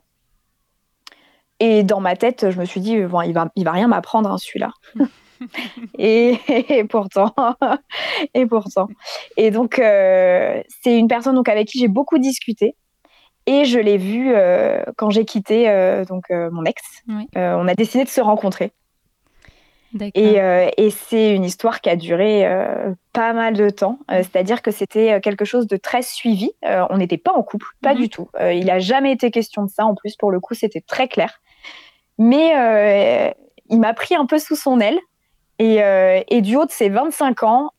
[1.60, 4.30] Et dans ma tête, je me suis dit, bon, il va, il va rien m'apprendre,
[4.30, 4.70] hein, celui-là.
[5.98, 6.38] et,
[6.88, 7.34] pourtant,
[8.34, 8.88] et pourtant.
[9.36, 12.76] Et donc, c'est une personne donc, avec qui j'ai beaucoup discuté.
[13.46, 14.32] Et je l'ai vu
[14.96, 15.66] quand j'ai quitté
[16.08, 16.82] donc, mon ex.
[17.34, 18.72] on a décidé de se rencontrer.
[20.16, 23.98] Euh, et, c'est une histoire qui a duré euh, pas mal de temps.
[24.10, 26.50] Euh, c'est-à-dire que c'était quelque chose de très suivi.
[26.62, 28.00] on n'était pas en couple, pas mhm.
[28.00, 28.28] du tout.
[28.40, 29.86] il n'a jamais été question de ça.
[29.86, 31.40] En plus, pour le coup, c'était très clair.
[32.18, 33.34] Mais
[33.68, 34.98] il m'a pris un peu sous son aile.
[35.58, 37.70] Et, du haut de ses 25 ans,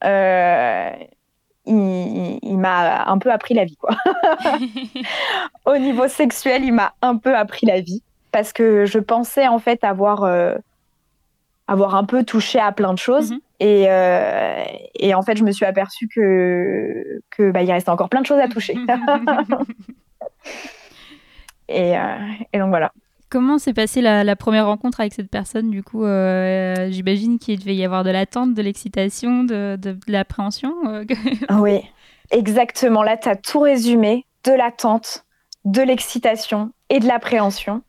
[1.65, 3.95] il, il m'a un peu appris la vie, quoi.
[5.65, 9.59] Au niveau sexuel, il m'a un peu appris la vie parce que je pensais en
[9.59, 10.23] fait avoir
[11.69, 13.31] avoir un peu touché à plein de choses.
[13.31, 13.39] Mhm.
[13.61, 13.83] Et,
[14.95, 18.25] et, en fait, je me suis aperçue que, que bah, il restait encore plein de
[18.25, 18.75] choses à toucher.
[21.69, 21.93] et,
[22.53, 22.91] et, donc voilà.
[23.29, 27.75] Comment s'est passée la, première rencontre avec cette personne Du coup, euh, j'imagine qu'il devait
[27.75, 30.73] y avoir de l'attente, de l'excitation, de, de, l'appréhension.
[30.87, 31.05] Euh,
[31.59, 31.81] oui,
[32.31, 33.03] exactement.
[33.03, 35.25] Là, tu as tout résumé de l'attente,
[35.63, 37.83] de l'excitation et de l'appréhension.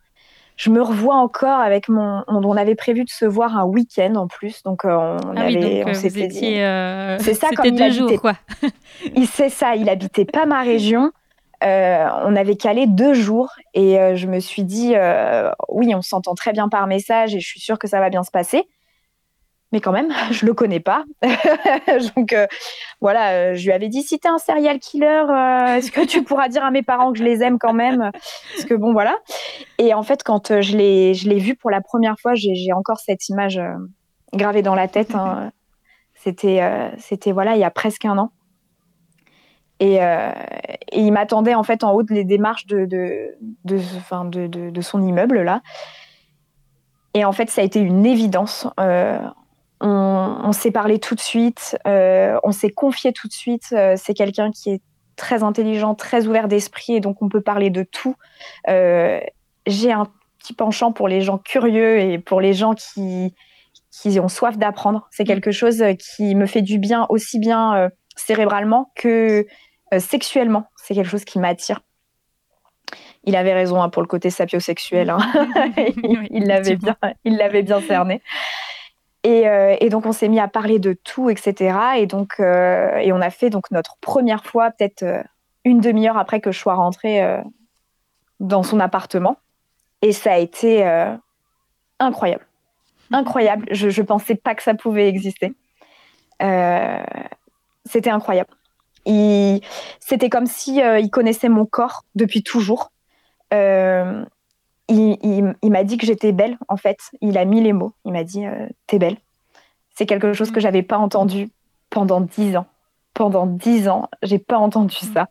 [0.57, 2.23] Je me revois encore avec mon.
[2.27, 5.85] On, avait prévu de se voir un week-end en plus, donc euh, on ah avait.
[5.85, 5.95] Oui, on.
[5.95, 8.35] C'est ça, comme deux jours, quoi.
[9.17, 9.75] il sait ça.
[9.75, 11.13] Il habitait pas ma région.
[11.63, 16.01] Euh, on avait calé deux jours et euh, je me suis dit, euh, oui, on
[16.01, 18.65] s'entend très bien par message et je suis sûre que ça va bien se passer.
[19.73, 21.05] Mais quand même, je le connais pas.
[22.17, 22.35] Donc
[23.01, 25.25] voilà, je lui avais dit, si tu es un serial killer,
[25.77, 28.11] est-ce que tu pourras dire à mes parents que je les aime quand même?
[28.13, 29.19] Parce que bon, voilà.
[29.79, 33.61] Et en fait, quand je l'ai vu pour la première fois, j'ai encore cette image
[34.33, 35.15] gravée dans la tête.
[35.15, 35.53] Hein.
[36.15, 36.63] C'était,
[36.99, 38.31] c'était voilà, il y a presque un an.
[39.83, 40.33] Euh,
[40.93, 45.43] et, il m'attendait en fait en haut des démarches de, de, de, de, son immeuble
[45.43, 45.63] là.
[47.15, 48.69] Et en fait, ça a été une évidence.
[48.79, 49.19] Euh,
[49.81, 53.75] on, s'est parlé tout de suite, euh, on s'est confié tout de suite.
[53.97, 54.83] c'est quelqu'un qui est
[55.17, 58.15] très intelligent, très ouvert d'esprit, et donc on peut parler de tout.
[58.67, 60.07] J'ai un
[60.39, 63.35] petit penchant pour les gens curieux et pour les gens qui,
[63.91, 65.09] qui ont soif d'apprendre.
[65.11, 65.27] C'est mmh.
[65.27, 69.47] quelque chose qui me fait du bien aussi bien cérébralement que
[69.99, 71.81] sexuellement, c'est quelque chose qui m'attire.
[73.25, 75.11] Il avait raison hein, pour le côté sapiosexuel.
[75.11, 75.19] Hein.
[76.31, 78.23] il l'avait bien, il l'avait bien cerné.
[79.27, 81.77] Euh, et, donc on s'est mis à parler de tout, etc.
[81.97, 85.05] Et donc euh, et on a fait donc notre première fois peut-être
[85.65, 87.21] une demi-heure après que je sois rentrée
[88.39, 89.37] dans son appartement.
[90.01, 90.83] Et ça a été
[91.99, 92.47] incroyable,
[93.13, 93.67] incroyable.
[93.71, 95.53] Je, ne pensais pas que ça pouvait exister.
[97.85, 98.51] C'était incroyable.
[99.99, 102.93] C'était comme si euh, il connaissait mon corps depuis toujours.
[103.53, 104.25] Euh,
[104.89, 106.99] il, m'a dit que j'étais belle, en fait.
[107.21, 107.93] Il a mis les mots.
[108.05, 109.17] Il m'a dit euh, T'es belle.
[109.95, 111.49] C'est quelque chose que j'avais pas entendu
[111.91, 112.67] pendant dix ans.
[113.15, 115.29] Pendant dix ans, j'ai pas entendu ça.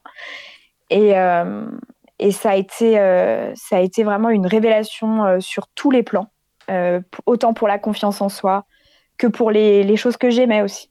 [0.89, 1.13] Et,
[2.19, 2.93] et ça, a été,
[3.55, 6.27] ça a été vraiment une révélation sur tous les plans,
[7.25, 8.65] autant pour la confiance en soi
[9.17, 10.89] que pour les, les choses que j'aimais aussi.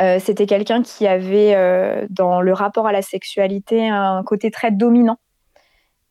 [0.00, 4.70] Euh, c'était quelqu'un qui avait, euh, dans le rapport à la sexualité, un côté très
[4.70, 5.18] dominant.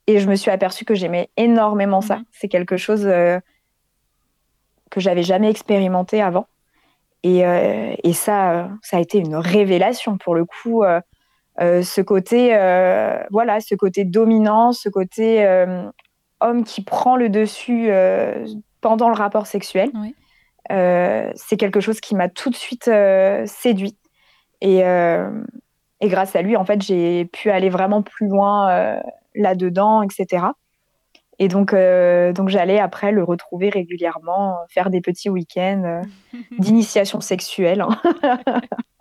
[0.07, 2.17] Et je me suis aperçue que j'aimais énormément ça.
[2.17, 2.25] Mhm.
[2.31, 3.39] C'est quelque chose euh,
[4.89, 6.47] que j'avais jamais expérimenté avant.
[7.23, 7.39] Et,
[8.03, 10.83] et, ça, ça a été une révélation pour le coup.
[11.59, 12.49] ce côté,
[13.31, 15.45] voilà, ce côté dominant, ce côté
[16.39, 17.89] homme qui prend le dessus
[18.79, 19.89] pendant le rapport sexuel.
[19.95, 20.15] Oui.
[20.72, 23.97] Euh, c'est quelque chose qui m'a tout de suite euh, séduit.
[24.61, 25.30] Et, euh,
[26.01, 28.99] et, grâce à lui, en fait, j'ai pu aller vraiment plus loin
[29.36, 30.47] là-dedans, etc.
[31.39, 36.01] Et donc, donc j'allais après le retrouver régulièrement, faire des petits week-ends
[36.59, 37.86] d'initiation sexuelle.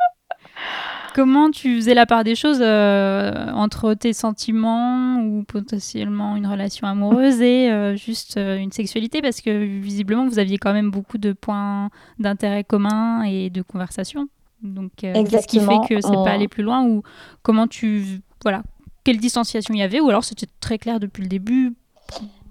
[1.16, 6.86] Comment tu faisais la part des choses euh, entre tes sentiments ou potentiellement une relation
[6.86, 9.22] amoureuse et euh, juste euh, une sexualité?
[9.22, 11.88] Parce que visiblement, vous aviez quand même beaucoup de points
[12.18, 14.28] d'intérêt communs et de conversation.
[14.62, 17.02] Donc, qu'est-ce qui fait que c'est pas aller plus loin ou
[17.42, 18.62] comment tu voilà
[19.02, 21.72] quelle distanciation il y avait ou alors c'était très clair depuis le début?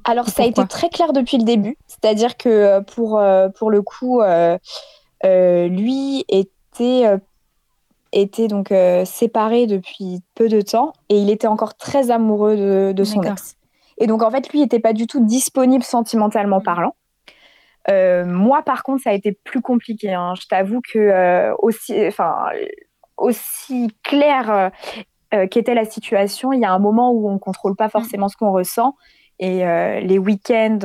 [0.05, 1.78] Alors, ça a été très clair depuis le début.
[1.86, 3.22] C'est-à-dire que pour,
[3.59, 4.24] pour le coup,
[5.24, 7.20] lui était
[8.16, 13.03] était donc euh, séparé depuis peu de temps et il était encore très amoureux de,
[13.03, 13.57] son ex.
[13.97, 16.63] Et donc en fait, lui n'était pas du tout disponible sentimentalement mm.
[16.63, 16.95] parlant.
[17.91, 20.13] Euh, moi, par contre, ça a été plus compliqué.
[20.13, 20.34] Hein.
[20.39, 22.36] Je t'avoue que euh, aussi, enfin,
[23.18, 24.72] aussi claire
[25.51, 27.91] qu'était la situation, il y a un moment où on ne contrôle pas mm.
[27.91, 28.95] forcément ce qu'on ressent.
[29.38, 29.66] Et
[30.01, 30.80] les week-ends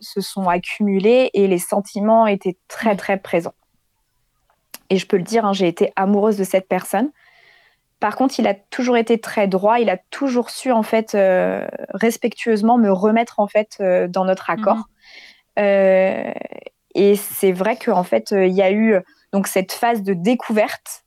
[0.00, 3.52] se sont accumulés et les sentiments étaient très, très présents.
[4.92, 7.12] Et je peux le dire, hein, j'ai été amoureuse de cette personne.
[7.98, 9.80] Par contre, il a toujours été très droit.
[9.80, 14.50] Il a toujours su en fait euh, respectueusement me remettre en fait euh, dans notre
[14.50, 14.76] accord.
[14.76, 14.84] Mhm.
[15.60, 16.32] Euh,
[16.94, 18.96] et c'est vrai qu'en fait, il y a eu
[19.32, 21.04] donc cette phase de découverte,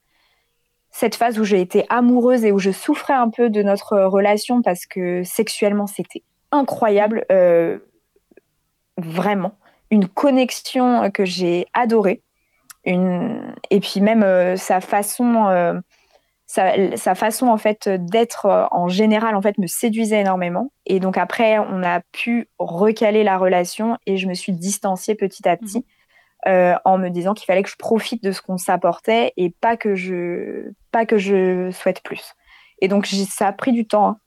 [0.89, 4.63] cette phase où j'ai été amoureuse et où je souffrais un peu de notre relation
[4.63, 7.23] parce que sexuellement c'était incroyable,
[8.97, 9.59] vraiment
[9.91, 12.23] une connexion que j'ai adorée.
[12.85, 15.73] Et puis même euh, sa façon, euh,
[16.45, 20.71] sa, façon en fait d'être euh, en général en fait me séduisait énormément.
[20.85, 25.47] Et donc après, on a pu recaler la relation et je me suis distanciée petit
[25.47, 25.85] à petit.
[26.47, 29.77] Euh, en me disant qu'il fallait que je profite de ce qu'on s'apportait et pas
[29.77, 32.35] que je pas que je souhaite plus.
[32.81, 34.17] Et donc ça a pris du temps, hein.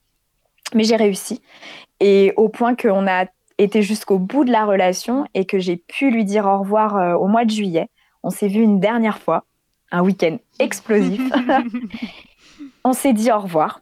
[0.74, 1.40] mais j'ai réussi.
[2.00, 3.26] Et au point qu'on a
[3.58, 7.28] été jusqu'au bout de la relation et que j'ai pu lui dire au revoir au
[7.28, 7.88] mois de juillet.
[8.22, 9.44] On s'est vu une dernière fois,
[9.90, 11.20] un week-end explosif.
[12.84, 13.80] on s'est dit au revoir.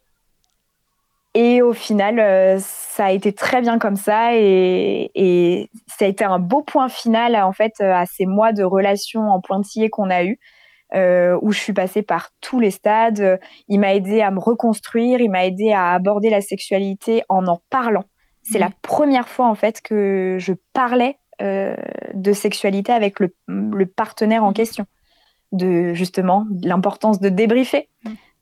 [1.35, 6.25] Et au final, euh, ça a été très bien comme ça et, ça a été
[6.25, 10.25] un beau point final en fait à ces mois de relation en pointillé qu'on a
[10.25, 10.39] eu,
[10.95, 13.39] euh, où je suis passée par tous les stades.
[13.69, 17.61] Il m'a aidé à me reconstruire, il m'a aidé à aborder la sexualité en en
[17.69, 18.05] parlant.
[18.43, 23.87] C'est la première fois en fait que je parlais euh, de sexualité avec le, le,
[23.87, 24.87] partenaire en question,
[25.53, 27.89] de justement l'importance de débriefer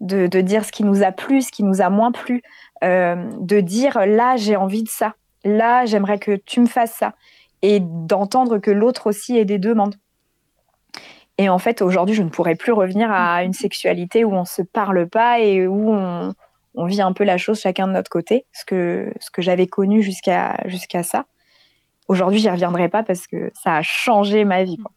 [0.00, 2.42] de, dire ce qui nous a plu, ce qui nous a moins plu,
[2.82, 5.14] euh, de dire là j'ai envie de ça,
[5.44, 7.14] là j'aimerais que tu me fasses ça,
[7.62, 9.96] et d'entendre que l'autre aussi ait des demandes.
[11.36, 14.46] Et en fait, aujourd'hui, je ne pourrais plus revenir à une sexualité où on ne
[14.46, 18.46] se parle pas et où on, vit un peu la chose chacun de notre côté,
[18.52, 21.24] ce que, ce que j'avais connu jusqu'à jusqu'à ça.
[22.08, 24.76] Aujourd'hui, j'y reviendrai pas parce que ça a changé ma vie.
[24.76, 24.92] Quoi.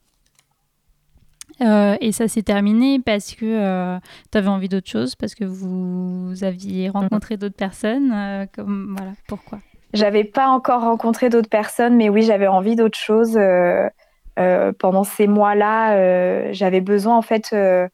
[1.61, 3.97] Euh, et ça s'est terminé parce que euh,
[4.31, 8.11] tu avais envie d'autre chose, parce que vous, aviez rencontré d'autres personnes.
[8.13, 9.59] Euh, comme, voilà, pourquoi?
[9.93, 13.39] J'avais pas encore rencontré d'autres personnes, mais oui, j'avais envie d'autre chose.
[14.79, 17.89] pendant ces mois-là, j'avais besoin en fait de,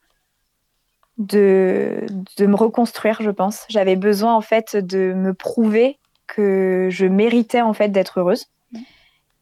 [1.18, 3.66] de me reconstruire, je pense.
[3.70, 8.48] J'avais besoin en fait de me prouver que je méritais en fait d'être heureuse.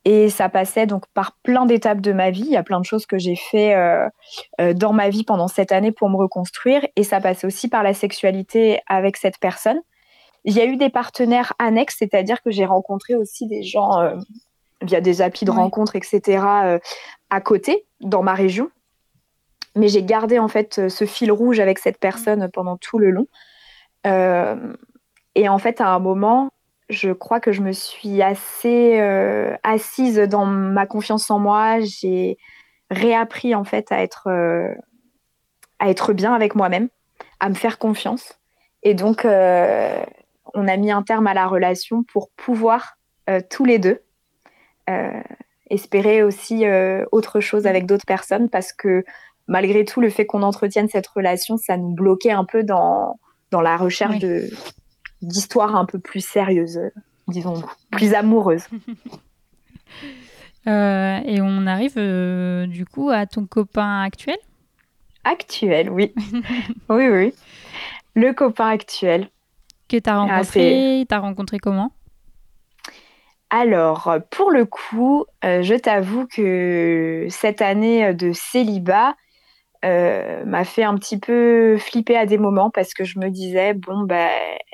[0.04, 2.44] Et ça passait donc par plein d'étapes de ma vie.
[2.46, 4.08] Il y a plein de choses que j'ai fait euh,
[4.60, 6.86] euh, dans ma vie pendant cette année pour me reconstruire.
[6.96, 9.80] Et ça passait aussi par la sexualité avec cette personne.
[10.44, 14.16] Il y a eu des partenaires annexes, c'est-à-dire que j'ai rencontré aussi des gens euh,
[14.82, 16.44] via des applis de rencontres, etc.,
[17.30, 18.72] à côté, dans ma région.
[19.76, 23.28] Mais j'ai gardé en fait ce fil rouge avec cette personne pendant tout le long.
[25.36, 26.50] et en fait, à un moment,
[26.92, 31.80] je crois que je me suis assez euh, assise dans ma confiance en moi.
[31.80, 32.38] J'ai
[32.90, 34.76] réappris en fait à être, euh,
[35.80, 36.90] à être bien avec moi-même,
[37.40, 38.38] à me faire confiance.
[38.84, 40.04] Et donc, euh,
[40.54, 42.98] on a mis un terme à la relation pour pouvoir
[43.50, 44.02] tous les deux
[45.70, 46.66] espérer aussi
[47.14, 49.06] autre chose avec d'autres personnes parce que
[49.48, 53.20] malgré tout, le fait qu'on entretienne cette relation, ça nous bloquait un peu dans,
[53.52, 54.50] dans la recherche de
[55.22, 56.80] d'histoires un peu plus sérieuses,
[57.28, 57.62] disons,
[57.92, 58.68] plus amoureuses.
[60.68, 64.38] Euh, et on arrive euh, du coup à ton copain actuel?
[65.24, 66.14] Actuel, oui.
[66.88, 67.34] oui, oui.
[68.14, 69.30] Le copain actuel.
[69.90, 71.92] Que tu as ah, rencontré, tu as rencontré comment?
[73.50, 79.16] Alors, pour le coup, euh, je t'avoue que cette année de célibat,
[79.84, 83.74] euh, m'a fait un petit peu flipper à des moments parce que je me disais
[83.74, 84.30] bon bah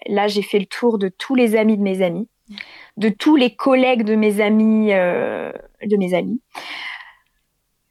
[0.07, 2.27] là j'ai fait le tour de tous les amis de mes amis,
[2.97, 6.41] de tous les collègues de mes amis, euh, de mes amis.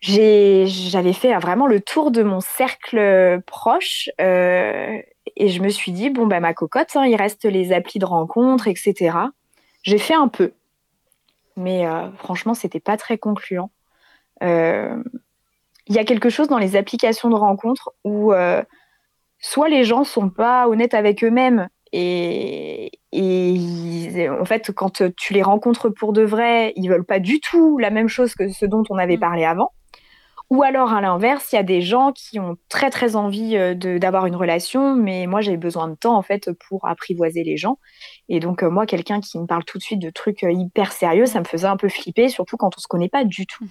[0.03, 4.99] J'avais fait vraiment le tour de mon cercle proche euh,
[5.37, 8.05] et je me suis dit bon bah ma cocotte, hein, il reste les applis de
[8.05, 9.17] rencontre, etc.
[9.83, 10.53] J'ai fait un peu,
[11.57, 11.87] mais
[12.19, 13.71] franchement c'était pas très concluant
[15.89, 18.63] il y a quelque chose dans les applications de rencontres où euh,
[19.39, 22.91] soit les gens sont pas honnêtes avec eux-mêmes et,
[24.29, 27.91] en fait quand tu les rencontres pour de vrai, ils veulent pas du tout la
[27.91, 29.21] même chose que ce dont on avait mm.
[29.21, 29.71] parlé avant.
[30.49, 33.75] Ou alors à l'inverse, il y a des gens qui ont très très envie euh,
[33.99, 37.79] d'avoir une relation, mais moi j'ai besoin de temps en fait pour apprivoiser les gens.
[38.29, 41.27] Et donc euh, moi, quelqu'un qui me parle tout de suite de trucs hyper sérieux,
[41.27, 43.67] ça me faisait un peu flipper, surtout quand on se connaît pas du tout.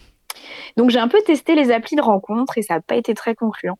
[0.77, 3.35] Donc j'ai un peu testé les applis de rencontre et ça n'a pas été très
[3.35, 3.77] concluant.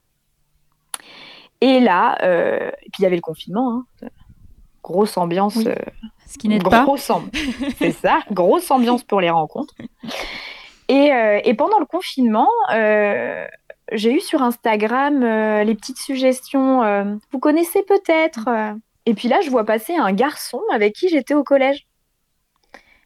[1.61, 4.07] Et là, euh, et puis il y avait le confinement, hein.
[4.83, 5.57] grosse ambiance.
[5.65, 5.75] Euh,
[6.27, 6.85] Ce qui n'est pas.
[7.77, 9.73] C'est ça, grosse ambiance pour les rencontres.
[10.87, 12.49] Et, euh, et pendant le confinement,
[13.91, 15.21] j'ai eu sur Instagram
[15.63, 17.19] les petites suggestions.
[17.31, 18.49] vous connaissez peut-être.
[19.05, 21.87] Et puis là, je vois passer un garçon avec qui j'étais au collège.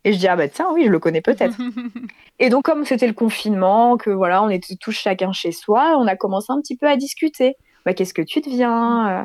[0.06, 1.58] Et je dis, ah bah tiens, oui, je le connais peut-être.
[2.40, 6.08] et donc, comme c'était le confinement, que voilà, on était tous chacun chez soi, on
[6.08, 7.56] a commencé un petit peu à discuter.
[7.86, 9.24] Bah, qu'est-ce que tu deviens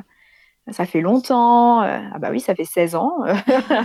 [0.68, 1.82] euh, Ça fait longtemps.
[1.82, 3.12] Euh, ah bah oui, ça fait 16 ans.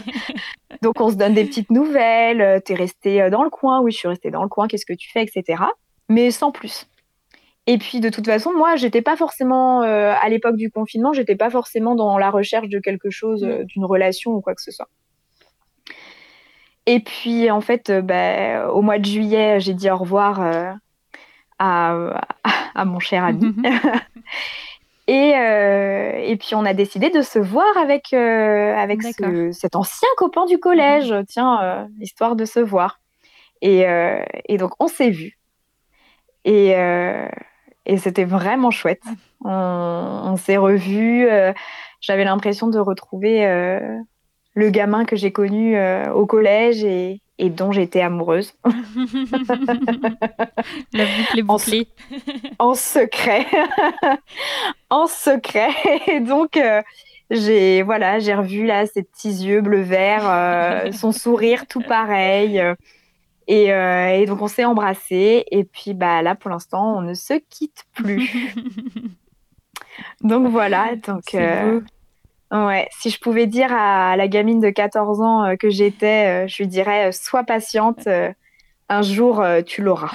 [0.81, 2.41] donc, on se donne des petites nouvelles.
[2.41, 4.67] Euh, t'es resté dans le coin Oui, je suis restée dans le coin.
[4.67, 5.61] Qu'est-ce que tu fais Etc.
[6.07, 6.87] Mais sans plus.
[7.67, 11.51] Et puis de toute façon, moi, j'étais pas forcément à l'époque du confinement, j'étais pas
[11.51, 14.87] forcément dans la recherche de quelque chose, d'une relation ou quoi que ce soit.
[16.89, 20.41] Et puis en fait, bah, au mois de juillet, j'ai dit au revoir
[21.59, 22.21] à,
[22.73, 23.55] à, mon cher ami.
[25.09, 30.07] Et, euh, et, puis on a décidé de se voir avec, euh, avec cet ancien
[30.17, 31.25] copain du collège, mhm.
[31.25, 32.99] tiens, euh, histoire de se voir.
[33.63, 33.85] Et,
[34.45, 35.39] et donc on s'est vus.
[36.45, 36.75] Et,
[37.87, 39.01] et c'était vraiment chouette.
[39.43, 39.49] On,
[40.25, 41.27] on s'est revus.
[42.01, 43.47] J'avais l'impression de retrouver
[44.55, 45.77] le gamin que j'ai connu
[46.13, 48.53] au collège et, et dont j'étais amoureuse.
[50.93, 51.87] La boucle est bouclée.
[52.59, 53.47] En, secret.
[54.89, 55.71] en secret.
[56.07, 56.81] Et donc, euh,
[57.31, 62.61] j'ai voilà, j'ai revu là ses petits yeux bleu-vert, euh, son sourire tout pareil.
[63.47, 65.45] Et, euh, et donc, on s'est embrassés.
[65.49, 68.29] Et puis, bah, là, pour l'instant, on ne se quitte plus.
[70.21, 70.95] donc, voilà.
[70.97, 71.35] Donc,
[72.51, 76.47] Ouais, si je pouvais dire à la gamine de 14 ans euh, que j'étais, euh,
[76.47, 78.07] je lui dirais euh, sois patiente,
[78.89, 80.11] un jour tu l'auras.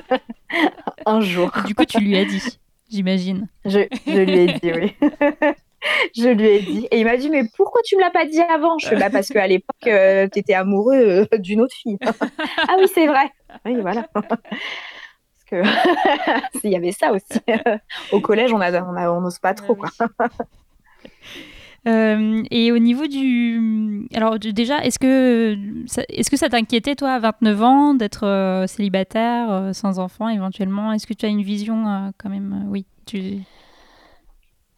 [1.06, 1.50] un jour.
[1.66, 2.42] Du coup, tu lui as dit,
[2.90, 3.48] j'imagine.
[3.64, 4.94] Je, je, lui ai dit, oui.
[6.14, 6.88] je lui ai dit.
[6.90, 8.78] Et il m'a dit mais pourquoi tu me l'as pas dit avant?
[8.78, 11.98] Je fais bah parce qu'à l'époque, tu étais amoureux d'une autre fille.
[12.68, 13.30] ah oui, c'est vrai.
[13.64, 14.06] Oui, voilà.
[14.12, 15.62] Parce que
[16.58, 17.40] s'il y avait ça aussi.
[18.12, 19.74] Au collège, on n'ose on, on pas trop.
[19.74, 19.88] Quoi.
[21.86, 24.08] Euh, et au niveau du.
[24.14, 25.56] Alors, déjà, est-ce que,
[26.08, 30.92] est-ce que ça t'inquiétait, toi, à 29 ans, d'être euh, célibataire, euh, sans enfant, éventuellement?
[30.92, 32.86] Est-ce que tu as une vision, quand même Oui.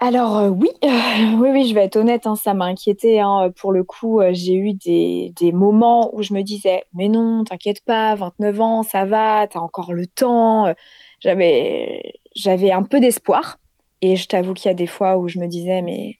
[0.00, 0.68] Alors, oui.
[0.82, 3.20] oui, oui, je vais être honnête, hein, ça m'a inquiété.
[3.20, 3.50] Hein.
[3.56, 7.82] Pour le coup, j'ai eu des, des, moments où je me disais Mais non, t'inquiète
[7.86, 10.72] pas, 29 ans, ça va, t'as encore le temps.
[11.20, 13.56] J'avais, j'avais un peu d'espoir.
[14.02, 16.18] Et je t'avoue qu'il y a des fois où je me disais Mais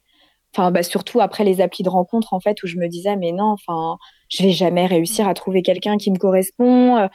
[0.53, 3.31] enfin bah, surtout après les applis de rencontre en fait où je me disais mais
[3.31, 3.97] non enfin
[4.29, 7.07] je vais jamais réussir à trouver quelqu'un qui me correspond euh,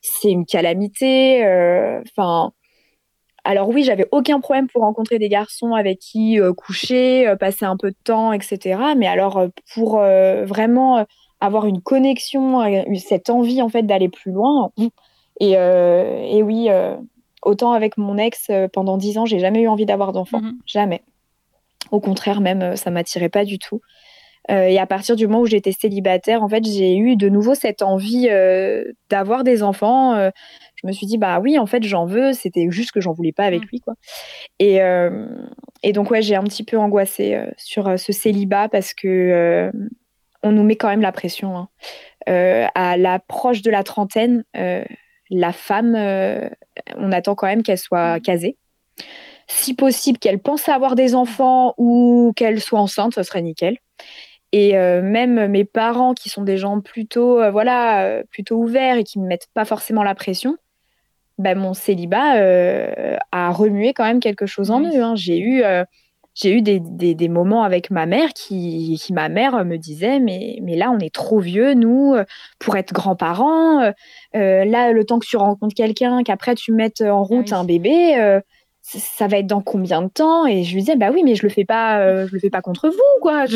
[0.00, 2.52] c'est une calamité euh, enfin.
[3.44, 7.76] Alors oui j'avais aucun problème pour rencontrer des garçons avec qui euh, coucher passer un
[7.76, 11.04] peu de temps etc mais alors pour vraiment
[11.40, 12.62] avoir une connexion
[12.98, 14.70] cette envie en fait d'aller plus loin
[15.40, 16.68] et, et oui
[17.42, 21.02] autant avec mon ex pendant dix ans j'ai jamais eu envie d'avoir d'enfant mmh jamais
[21.92, 23.80] au contraire, même, euh, ça m'attirait pas du tout.
[24.50, 27.54] Euh, et à partir du moment où j'étais célibataire, en fait, j'ai eu de nouveau
[27.54, 30.16] cette envie euh, d'avoir des enfants.
[30.16, 32.32] je me suis dit, bah oui, en fait, j'en veux.
[32.32, 33.68] C'était juste que j'en voulais pas avec mmh.
[33.70, 33.94] lui, quoi.
[34.58, 34.80] Et,
[35.84, 39.70] et donc, ouais, j'ai un petit peu angoissé sur ce célibat parce que
[40.42, 41.56] on nous met quand même la pression.
[41.56, 41.68] Hein.
[42.74, 44.42] à l'approche de la trentaine,
[45.32, 45.96] la femme,
[46.96, 48.20] on attend quand même qu'elle soit mmh.
[48.20, 48.56] casée
[49.48, 53.76] si possible, qu'elle pense à avoir des enfants ou qu'elle soit enceinte, ce serait nickel.
[54.52, 58.96] Et euh, même mes parents, qui sont des gens plutôt, euh, voilà, euh, plutôt ouverts
[58.96, 60.56] et qui ne me mettent pas forcément la pression,
[61.38, 62.34] bah, mon célibat
[63.32, 65.02] a remué quand même quelque chose en eux.
[65.02, 65.14] Hein.
[65.16, 65.62] J'ai eu,
[66.34, 70.58] j'ai eu des, des, moments avec ma mère qui, qui, ma mère me disait mais,
[70.62, 72.14] mais là on est trop vieux nous
[72.58, 73.92] pour être grands-parents.
[74.32, 78.40] là le temps que tu rencontres quelqu'un, qu'après tu mettes en route ah un bébé
[78.82, 80.46] ça va être dans combien de temps?
[80.46, 82.50] Et je lui disais, bah oui, mais je le fais pas, euh, je le fais
[82.50, 83.46] pas contre vous, quoi.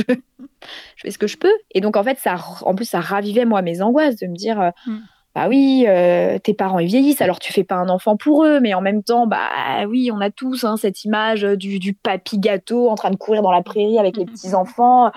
[0.96, 1.52] Je, fais ce que je peux.
[1.74, 4.60] Et donc, en fait, ça, en plus, ça ravivait, moi, mes angoisses de me dire,
[4.60, 4.98] euh, mm.
[5.36, 8.58] Bah oui, euh, tes parents, ils vieillissent, alors tu fais pas un enfant pour eux,
[8.58, 12.38] mais en même temps, bah oui, on a tous hein, cette image du, du papy
[12.38, 14.30] gâteau en train de courir dans la prairie avec les mm.
[14.30, 15.12] petits-enfants.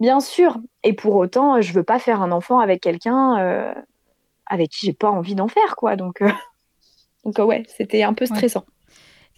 [0.00, 0.58] Bien sûr.
[0.82, 3.72] Et pour autant, je veux pas faire un enfant avec quelqu'un
[4.46, 5.94] avec qui j'ai pas envie d'en faire, quoi.
[5.94, 6.20] Donc,
[7.24, 8.64] donc ouais, c'était un peu stressant.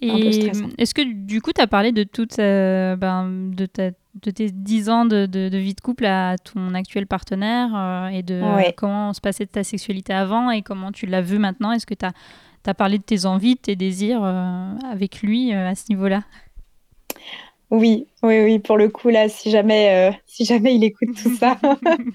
[0.00, 3.68] Et est-ce que du coup, tu as parlé de, toute, euh, ben, de,
[4.14, 8.22] de, tes 10 ans de, de, vie de couple à ton actuel partenaire euh, et
[8.22, 8.42] de
[8.76, 11.72] comment se passait ta sexualité avant et comment tu l'as vu maintenant?
[11.72, 12.12] Est-ce que tu as,
[12.66, 16.22] as, parlé de tes envies, de tes désirs euh, avec lui à ce niveau-là?
[17.70, 21.58] Oui, oui, oui, pour le coup, là, si jamais, si jamais il écoute tout ça,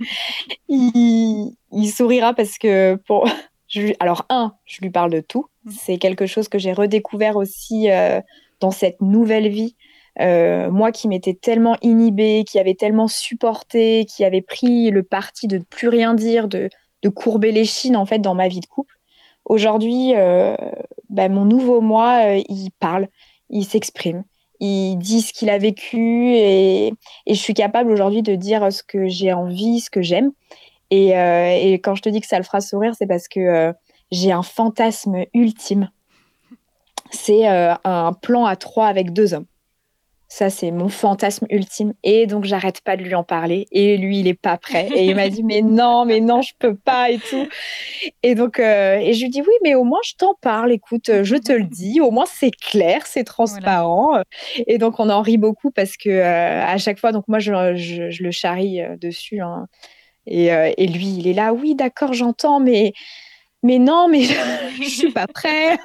[0.70, 3.28] il, il, sourira parce que pour,
[4.00, 5.46] alors, un, je lui parle de tout.
[5.66, 5.72] Mmh.
[5.72, 8.22] C'est quelque chose que j'ai redécouvert aussi euh,
[8.60, 9.76] dans cette nouvelle vie.
[10.20, 15.48] Euh, moi qui m'étais tellement inhibée, qui avait tellement supporté, qui avait pris le parti
[15.48, 16.70] de ne plus rien dire, de,
[17.16, 18.96] courber les chines en fait dans ma vie de couple.
[19.46, 20.58] Aujourd'hui, euh,
[21.10, 23.08] bah, mon nouveau moi, il parle,
[23.50, 24.26] il s'exprime,
[24.60, 26.94] il dit ce qu'il a vécu et,
[27.26, 30.32] je suis capable aujourd'hui de dire ce que j'ai envie, ce que j'aime.
[30.92, 33.74] Euh, et, quand je te dis que ça le fera sourire, c'est parce que euh,
[34.12, 35.90] j'ai un fantasme ultime.
[37.12, 39.46] c'est un plan à trois avec deux hommes.
[40.30, 41.94] Ça, c'est mon fantasme ultime.
[42.04, 43.66] Et donc, j'arrête pas de lui en parler.
[43.72, 44.90] Et lui, il est pas prêt.
[44.94, 47.48] Et il m'a dit, mais non, mais non, je peux pas et tout.
[48.24, 50.74] Et donc, euh, et je lui dis, oui, mais au moins, je t'en parle.
[50.74, 52.02] Écoute, je te le dis.
[52.02, 54.22] Au moins, c'est clair, c'est transparent.
[54.68, 57.76] Et donc, on en rit beaucoup parce que euh, à chaque fois, donc moi, je,
[57.76, 59.40] je, le charrie euh, dessus.
[59.40, 59.68] Hein.
[60.26, 62.92] Et, et, lui, il est là, oui, d'accord, j'entends, mais,
[63.64, 64.34] mais non, mais je,
[64.84, 65.78] je suis pas prêt.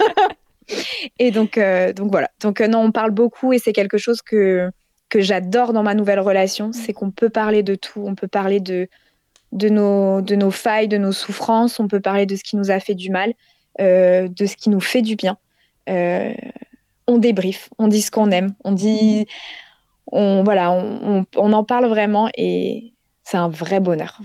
[1.19, 2.31] Et donc, euh, donc voilà.
[2.41, 4.71] Donc euh, non, on parle beaucoup et c'est quelque chose que,
[5.09, 6.73] que j'adore dans ma nouvelle relation, mm.
[6.73, 8.05] c'est qu'on peut parler de tout.
[8.07, 8.89] On peut parler de,
[9.53, 12.71] de, nos, de nos failles, de nos souffrances, on peut parler de ce qui nous
[12.71, 13.33] a fait du mal,
[13.81, 15.37] euh, de ce qui nous fait du bien.
[15.89, 19.27] on débrief, on dit ce qu'on aime, on dit,
[20.07, 22.93] on, voilà, on, on en parle vraiment et
[23.25, 24.21] c'est un vrai bonheur.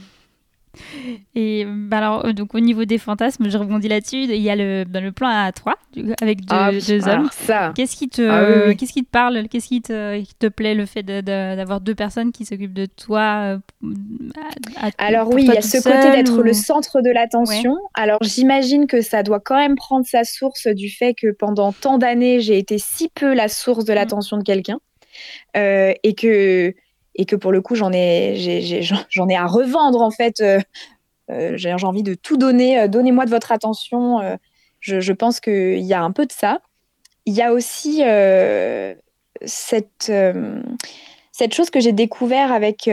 [1.36, 4.24] Et bah alors, euh, donc au niveau des fantasmes, je rebondis là-dessus.
[4.24, 5.76] Il y a le, dans le plan à trois,
[6.22, 7.30] avec deux, ah hommes.
[7.76, 10.86] Qu'est-ce qui te, ah qu'est-ce qui te parle Qu'est-ce qui te, qui te plaît Le
[10.86, 13.60] fait d'avoir deux personnes qui s'occupent de toi euh,
[14.98, 17.78] Alors oui, il y a ce côté d'être le centre de l'attention.
[17.94, 21.98] Alors j'imagine que ça doit quand même prendre sa source du fait que pendant tant
[21.98, 23.96] d'années, j'ai été si peu la source de mm.
[23.96, 24.80] l'attention de quelqu'un.
[25.56, 26.74] Euh, et que
[27.18, 30.60] et que pour le coup j'en ai j'en ai, à revendre en fait euh,
[31.30, 34.38] euh, j'ai envie de tout donner euh, donnez-moi de votre attention
[34.80, 36.62] je, pense qu'il y a un peu de ça
[37.26, 38.04] il y a aussi
[39.46, 40.12] cette
[41.32, 42.88] cette chose que j'ai découvert avec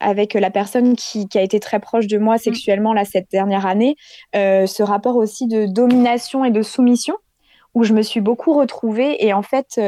[0.00, 2.38] avec la personne qui, qui, a été très proche de moi mm.
[2.38, 3.96] sexuellement là cette dernière année,
[4.34, 7.16] ce rapport aussi de domination et de soumission,
[7.72, 9.80] où je me suis beaucoup retrouvée et en fait,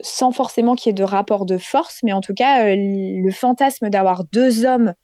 [0.00, 3.30] sans forcément qu'il y ait de rapport de force, mais en tout cas, euh, le
[3.30, 4.94] fantasme d'avoir deux hommes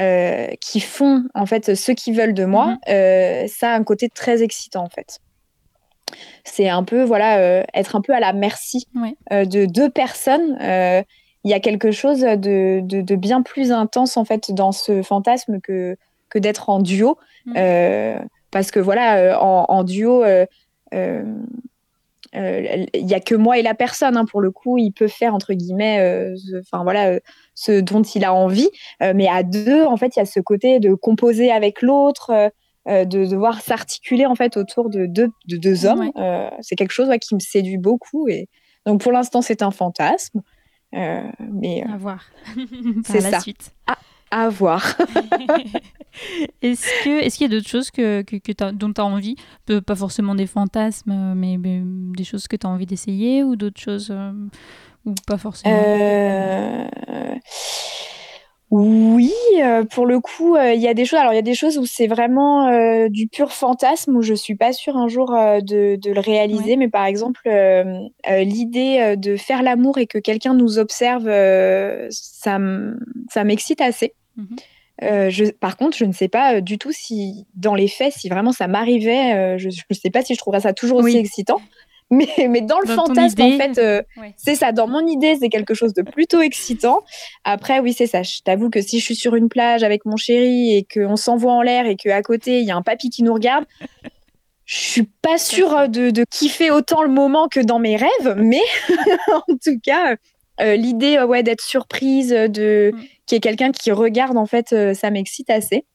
[0.00, 2.78] euh, qui font en fait ce qu'ils veulent de moi, mhm.
[2.88, 5.20] euh, ça a un côté très excitant en fait.
[6.44, 8.88] C'est un peu voilà être un peu à la merci
[9.30, 10.58] de deux personnes.
[11.44, 15.60] Il y a quelque chose de, de, bien plus intense en fait dans ce fantasme
[15.60, 15.96] que
[16.28, 18.26] que d'être en duo, mhm.
[18.50, 20.24] parce que voilà en, en duo
[22.32, 24.78] il euh, y a que moi et la personne hein, pour le coup.
[24.78, 27.20] Il peut faire entre guillemets euh, enfin voilà euh,
[27.54, 28.70] ce dont il a envie.
[29.00, 32.52] Mais à deux en fait il y a ce côté de composer avec l'autre
[32.86, 36.10] de devoir s'articuler en fait autour de deux, de deux hommes.
[36.60, 38.28] C'est quelque chose qui me séduit beaucoup.
[38.28, 38.48] Et
[38.86, 40.42] donc pour l'instant c'est un fantasme.
[40.92, 42.24] Mais à voir.
[43.04, 43.40] c'est ça.
[43.40, 43.72] suite.
[43.86, 43.98] Ah,
[44.30, 44.96] à voir.
[46.62, 49.36] est-ce que est-ce qu'il y a d'autres choses que, que, que dont tu as envie
[49.86, 54.10] Pas forcément des fantasmes, mais, des choses que tu as envie d'essayer ou d'autres choses
[54.10, 54.32] euh,
[55.04, 55.74] ou pas forcément?
[55.74, 56.86] Euh,
[58.70, 61.18] Oui, euh, pour le coup, il y a des choses.
[61.18, 64.54] Alors, il y a des choses où c'est vraiment du pur fantasme, où je suis
[64.54, 66.76] pas sûre un jour de, de, le réaliser.
[66.76, 67.48] Mais par exemple,
[68.28, 71.24] l'idée de faire l'amour et que quelqu'un nous observe,
[72.10, 72.58] ça
[73.44, 74.14] m'excite assez.
[74.36, 74.56] Mhm.
[75.02, 78.12] Euh, je, par contre, je ne sais pas euh, du tout si, dans les faits,
[78.12, 81.16] si vraiment ça m'arrivait, euh, je ne sais pas si je trouverais ça toujours aussi
[81.16, 81.60] excitant.
[82.12, 84.04] Mais, mais dans le fantasme, en fait,
[84.36, 84.72] c'est ça.
[84.72, 87.04] Dans mon idée, c'est quelque chose de plutôt excitant.
[87.44, 88.24] Après, oui, c'est ça.
[88.24, 91.52] Je t'avoue que si je suis sur une plage avec mon chéri et qu'on s'envoie
[91.52, 93.64] en l'air et qu'à côté, il y a un papy qui nous regarde,
[94.64, 98.34] je suis pas sûre de, de, kiffer autant le moment que dans mes rêves.
[98.38, 98.62] Mais
[99.32, 100.16] en tout cas,
[100.58, 103.00] l'idée ouais, d'être surprise, de mm
[103.30, 105.86] qui est quelqu'un qui regarde, en fait, euh, ça m'excite assez.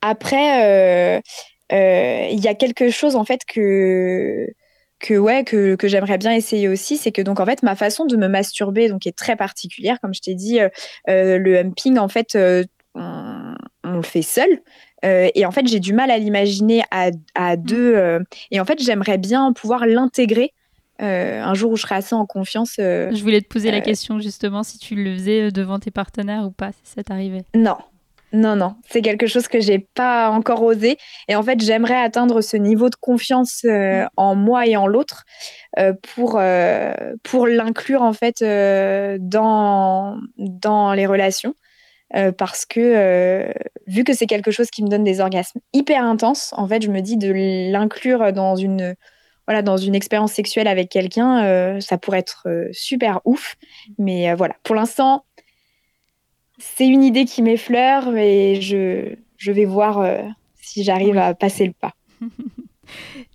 [0.00, 1.20] Après, euh,
[1.74, 4.46] euh, il y a quelque chose, en fait, que
[4.98, 8.06] que ouais que, que j'aimerais bien essayer aussi c'est que donc en fait ma façon
[8.06, 10.00] de me masturber donc est très particulière.
[10.00, 10.58] Comme je t'ai dit
[11.06, 12.34] le humping en fait
[12.94, 13.54] on,
[13.84, 14.62] le fait seul.
[15.02, 19.18] Et en fait j'ai du mal à l'imaginer à, à, deux et en fait j'aimerais
[19.18, 20.54] bien pouvoir l'intégrer
[21.02, 22.76] euh, un jour où je serai assez en confiance.
[22.78, 25.90] Euh, je voulais te poser la euh, question justement si tu le faisais devant tes
[25.90, 27.44] partenaires ou pas, si ça t'arrivait.
[27.54, 27.76] Non,
[28.32, 30.96] non, non, c'est quelque chose que j'ai pas encore osé.
[31.28, 34.06] Et en fait, j'aimerais atteindre ce niveau de confiance mm.
[34.16, 35.24] en moi et en l'autre
[36.14, 36.40] pour,
[37.22, 41.54] pour l'inclure en fait dans, dans les relations.
[42.38, 43.52] parce que
[43.86, 46.90] vu que c'est quelque chose qui me donne des orgasmes hyper intenses, en fait, je
[46.90, 47.30] me dis de
[47.70, 48.96] l'inclure dans une
[49.46, 53.56] voilà, dans une expérience sexuelle avec quelqu'un, euh, ça pourrait être euh, super ouf.
[53.98, 55.24] Mais euh, voilà, pour l'instant,
[56.58, 60.04] c'est une idée qui m'effleure et je, je vais voir
[60.54, 61.92] si j'arrive à passer le pas.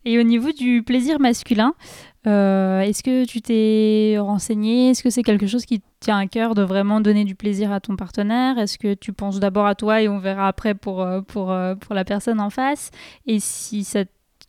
[0.05, 1.75] et au niveau du plaisir masculin,
[2.25, 4.89] est-ce que tu t'es renseigné?
[4.89, 7.79] Est-ce que c'est quelque chose qui tient à cœur de vraiment donner du plaisir à
[7.79, 8.57] ton partenaire?
[8.57, 12.03] Est-ce que tu penses d'abord à toi et on verra après pour, pour, pour la
[12.03, 12.89] personne en face?
[13.27, 14.03] Et si ça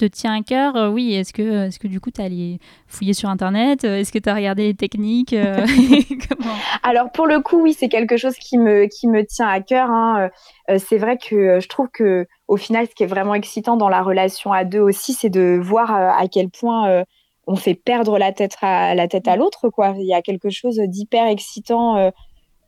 [0.09, 1.15] te tient à cœur, oui.
[1.15, 4.29] Est-ce que, est que du coup, tu as allé fouiller sur Internet Est-ce que tu
[4.29, 5.35] as regardé les techniques
[6.83, 9.91] Alors, pour le coup, oui, c'est quelque chose qui me, qui me tient à cœur.
[9.91, 10.31] Hein.
[10.79, 14.03] c'est vrai que je trouve que au final, ce qui est vraiment excitant dans la
[14.03, 17.05] relation à deux aussi, c'est de voir à quel point
[17.47, 20.51] on fait perdre la tête à la tête à l'autre quoi il y a quelque
[20.51, 22.11] chose d'hyper excitant euh,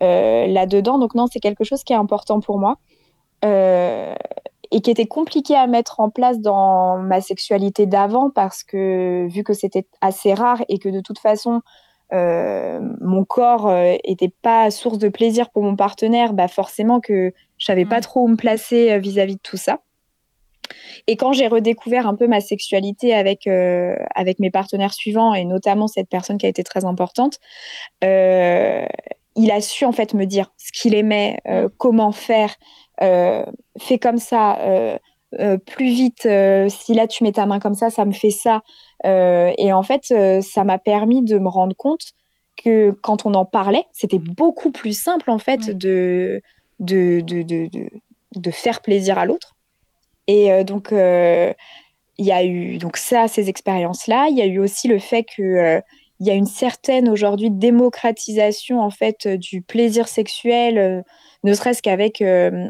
[0.02, 2.78] euh, là dedans donc non c'est quelque chose qui est important pour moi
[3.44, 4.14] euh,
[4.74, 9.44] et qui était compliqué à mettre en place dans ma sexualité d'avant parce que vu
[9.44, 11.62] que c'était assez rare et que de toute façon
[12.12, 17.86] mon corps était pas source de plaisir pour mon partenaire bah forcément que je savais
[17.86, 19.80] pas trop où me placer vis-à-vis -vis de tout ça.
[21.06, 25.44] Et quand j'ai redécouvert un peu ma sexualité avec, euh, avec mes partenaires suivants, et
[25.44, 27.38] notamment cette personne qui a été très importante,
[28.02, 28.86] euh,
[29.36, 32.54] il a su en fait me dire ce qu'il aimait, euh, comment faire,
[32.98, 34.58] fais comme ça,
[35.66, 36.28] plus vite,
[36.68, 38.62] si là tu mets ta main comme ça, ça me fait ça.
[39.04, 42.12] et en fait, ça m'a permis de me rendre compte
[42.56, 46.40] que quand on en parlait, c'était beaucoup plus simple en fait de,
[46.78, 47.68] de, de, de,
[48.36, 49.54] de faire plaisir à l'autre.
[50.26, 51.52] Et euh, donc, euh,
[52.18, 54.28] il y a eu donc ça, ces expériences-là.
[54.30, 55.80] Il y a eu aussi le fait que euh,
[56.20, 61.04] il y a une certaine aujourd'hui démocratisation en fait du plaisir sexuel,
[61.42, 62.22] ne serait-ce qu'avec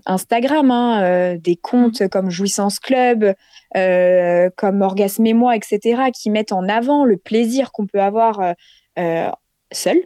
[0.07, 2.09] Instagram, hein, des comptes mmh.
[2.09, 3.35] comme Jouissance Club,
[3.75, 8.55] comme Orgasme et moi, etc., qui mettent en avant le plaisir qu'on peut avoir
[9.73, 9.99] seul,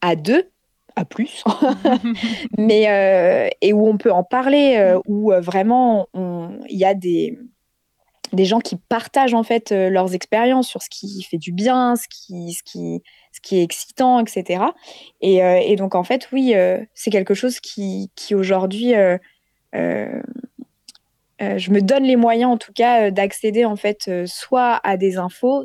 [0.00, 0.50] à deux,
[0.96, 1.42] à plus,
[2.58, 6.94] mais euh, et où on peut en parler, euh, où euh, vraiment il y a
[6.94, 7.38] des
[8.32, 12.06] des gens qui partagent en fait leurs expériences sur ce qui fait du bien, ce
[12.08, 13.02] qui ce qui
[13.32, 14.64] ce qui est excitant, etc.
[15.20, 16.54] Et, et donc en fait oui,
[16.94, 18.94] c'est quelque chose qui qui aujourd'hui
[19.72, 20.20] je
[21.40, 25.64] me donne les moyens en tout cas d'accéder en fait soit à des infos,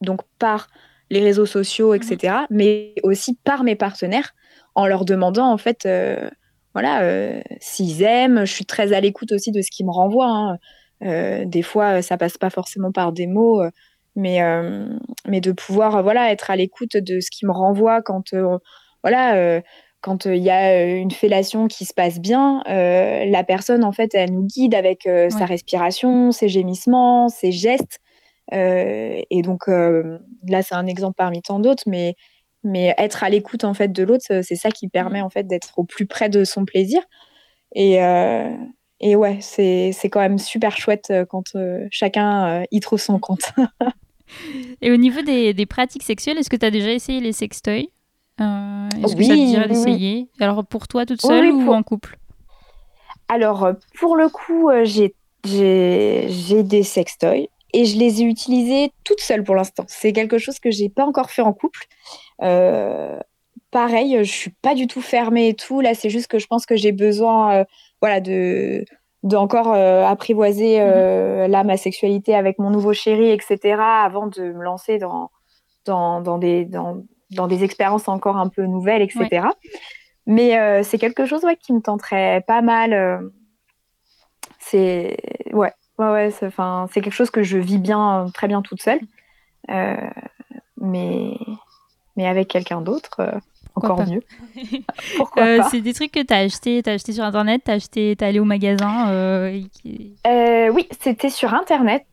[0.00, 0.68] donc par
[1.12, 4.34] les réseaux sociaux, etc., mais aussi par mes partenaires
[4.74, 6.28] en leur demandant en fait, euh,
[6.72, 8.44] voilà, euh, s'ils aiment.
[8.44, 10.30] Je suis très à l'écoute aussi de ce qu'ils me renvoient.
[10.30, 10.58] Hein.
[11.02, 13.62] Euh, des fois, ça passe pas forcément par des mots,
[14.16, 14.40] mais
[15.26, 18.34] mais de pouvoir voilà être à l'écoute de ce qu'ils me renvoient quand
[19.02, 19.62] voilà
[20.00, 24.32] quand il y a une fellation qui se passe bien, la personne, en fait, elle
[24.32, 27.98] nous guide avec sa respiration, ses gémissements, ses gestes.
[28.52, 32.14] et donc, là, c'est un exemple parmi tant d'autres, mais
[32.64, 35.78] mais être à l'écoute en fait de l'autre, c'est ça qui permet en fait d'être
[35.78, 37.02] au plus près de son plaisir.
[37.74, 38.54] Et, euh,
[39.02, 43.52] et ouais, c'est quand même super chouette euh, quand euh, chacun y trouve son compte.
[44.80, 47.90] et au niveau des, des pratiques sexuelles, est-ce que tu as déjà essayé les sextoys?
[48.38, 52.18] Est-ce que ça te dirait d'essayer Alors pour toi toute seule ou en couple?
[53.28, 59.54] Alors pour le coup, j'ai des sextoys et je les ai utilisés toutes seules pour
[59.54, 59.84] l'instant.
[59.88, 61.86] C'est quelque chose que j'ai pas encore fait en couple.
[62.42, 63.18] Euh,
[63.70, 65.80] pareil, je suis pas du tout fermée et tout.
[65.80, 67.64] Là, c'est juste que je pense que j'ai besoin, euh,
[68.02, 68.84] voilà, de
[69.22, 71.50] d'encore euh, apprivoiser mhm.
[71.50, 73.80] là ma sexualité avec mon nouveau chéri, etc.
[73.80, 75.30] Avant de me lancer dans
[75.86, 79.46] dans, dans des dans, dans, des expériences encore un peu nouvelles, etc.
[80.26, 83.30] Mais c'est quelque chose ouais, qui me tenterait pas mal.
[84.58, 85.16] c'est
[85.52, 86.30] ouais, ouais, ouais.
[86.30, 89.00] C'est quelque chose que je vis bien, très bien toute seule.
[90.76, 91.36] mais
[92.16, 93.20] mais avec quelqu'un d'autre,
[93.76, 94.22] euh, encore mieux.
[95.16, 97.74] Pourquoi euh, C'est des trucs que tu as acheté, as acheté sur Internet, tu as
[97.74, 99.58] acheté, es allé au magasin euh,
[100.72, 102.06] Oui, c'était sur Internet.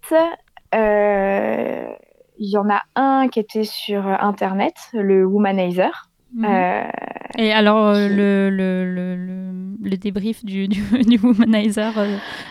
[0.73, 6.09] Il y en a un qui était sur Internet, le Womanizer.
[6.33, 6.45] Mhm.
[7.37, 9.15] Et alors, le, le, le,
[9.81, 11.93] le, débrief du, du, du Womanizer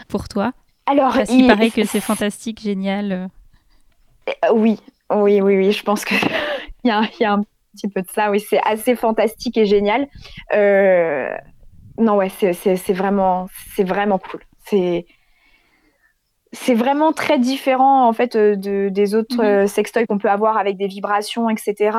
[0.09, 0.53] pour toi?
[0.87, 3.29] Alors, Parce il paraît que c'est fantastique, génial.
[4.53, 4.79] oui,
[5.11, 6.15] oui, oui, oui, je pense que
[6.85, 8.31] il y, a, y, a, un petit peu de ça.
[8.31, 10.09] Oui, c'est assez fantastique et génial.
[10.55, 11.29] Euh,
[11.99, 14.41] non, ouais, c'est vraiment, c'est vraiment cool.
[14.67, 15.07] C'est
[16.53, 20.57] c'est vraiment très différent en fait euh, de, des autres euh, sextoys qu'on peut avoir
[20.57, 21.91] avec des vibrations, etc.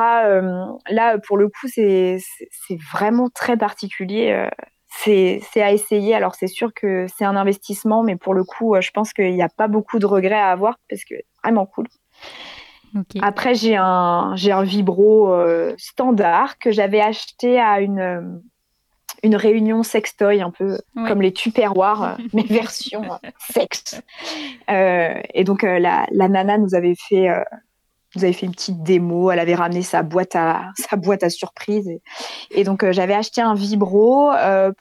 [0.88, 2.18] là, pour le coup, c'est
[2.92, 4.48] vraiment très particulier.
[4.88, 6.14] c'est à essayer.
[6.14, 9.42] Alors, c'est sûr que c'est un investissement, mais pour le coup, je pense qu'il n'y
[9.42, 11.14] a pas beaucoup de regrets à avoir parce que
[11.44, 11.86] vraiment cool.
[13.22, 18.20] Après, j'ai un, j'ai un vibro euh, standard que j'avais acheté à une, euh,
[19.22, 23.02] une réunion sextoy, un peu comme les tupperwares, euh, mais version
[23.52, 24.00] sexe.
[24.68, 27.28] et donc, la, la, nana nous avait fait.
[28.16, 31.30] nous avait fait une petite démo, elle avait ramené sa boîte à, sa boîte à
[31.30, 31.90] surprise.
[32.50, 34.32] Et, donc, j'avais acheté un vibro.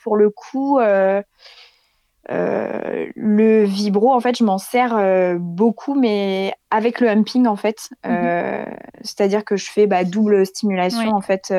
[0.04, 0.80] pour le coup,
[2.30, 7.90] le vibro, en fait, je m'en sers beaucoup, mais avec le humping, en fait.
[8.06, 8.66] Mhm.
[9.02, 11.52] C'est-à-dire que je fais bah, double stimulation, en fait.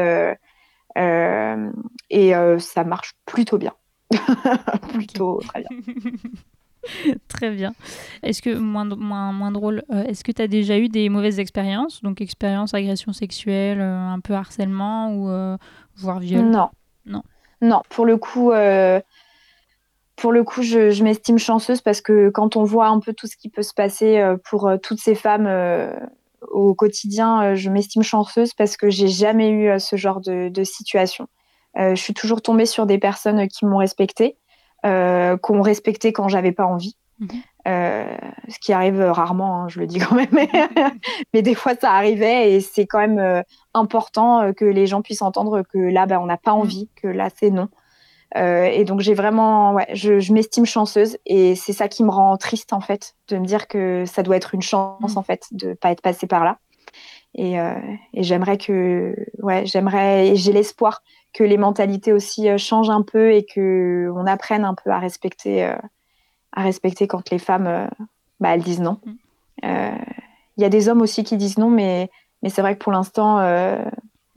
[2.10, 3.72] et ça marche plutôt bien.
[4.92, 5.78] plutôt très bien.
[7.28, 7.72] Très bien.
[8.22, 11.38] Est-ce que, moins, moins, moins drôle, euh, est-ce que tu as déjà eu des mauvaises
[11.38, 12.02] expériences?
[12.02, 15.56] Donc, expérience agression sexuelle, euh, un peu harcèlement ou euh,
[15.96, 16.44] voire viol?
[16.44, 16.70] Non.
[17.06, 17.22] Non.
[17.62, 18.52] Non, pour le coup,
[20.20, 23.26] pour le coup je, je m'estime chanceuse parce que quand on voit un peu tout
[23.26, 25.48] ce qui peut se passer pour toutes ces femmes
[26.50, 31.26] au quotidien, je m'estime chanceuse parce que j'ai jamais eu ce genre de, de situation.
[31.76, 34.36] je suis toujours tombée sur des personnes qui m'ont respectée
[34.86, 36.96] euh, qu'on respectait quand j'avais pas envie.
[37.18, 37.28] Mhm.
[37.68, 38.16] Euh,
[38.48, 40.30] ce qui arrive rarement, hein, je le dis quand même,
[41.34, 43.42] mais des fois ça arrivait et c'est quand même euh,
[43.74, 46.60] important que les gens puissent entendre que là, bah, on n'a pas mhm.
[46.60, 47.68] envie, que là c'est non.
[48.34, 52.72] Et donc j'ai vraiment, ouais, je, m'estime chanceuse et c'est ça qui me rend triste
[52.72, 55.18] en fait, de me dire que ça doit être une chance mhm.
[55.18, 56.58] en fait de pas être passé par là.
[57.34, 61.02] Et, et j'aimerais que, ouais, j'aimerais j'ai l'espoir
[61.32, 64.98] que les mentalités aussi euh, changent un peu et que on apprenne un peu à
[64.98, 65.76] respecter, euh,
[66.52, 67.86] à respecter quand les femmes, euh,
[68.40, 68.98] bah, elles disent non.
[69.04, 69.14] Mm.
[70.56, 72.10] Il y a des hommes aussi qui disent non, mais,
[72.42, 73.40] mais c'est vrai que pour l'instant,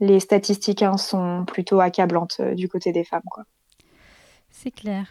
[0.00, 3.22] les statistiques hein, sont plutôt accablantes du côté des femmes.
[3.30, 3.44] Quoi.
[4.54, 5.06] C'est clair.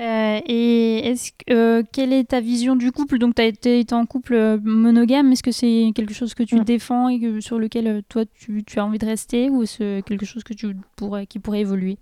[0.00, 3.18] Euh, et est-ce euh, quelle est ta vision du couple?
[3.18, 5.30] Donc, tu as été, en couple euh, monogame.
[5.32, 8.84] Est-ce que c'est quelque chose que tu défends et que, sur lequel toi tu, as
[8.84, 11.98] envie de rester ou c'est quelque chose que tu pourrais, qui pourrait évoluer?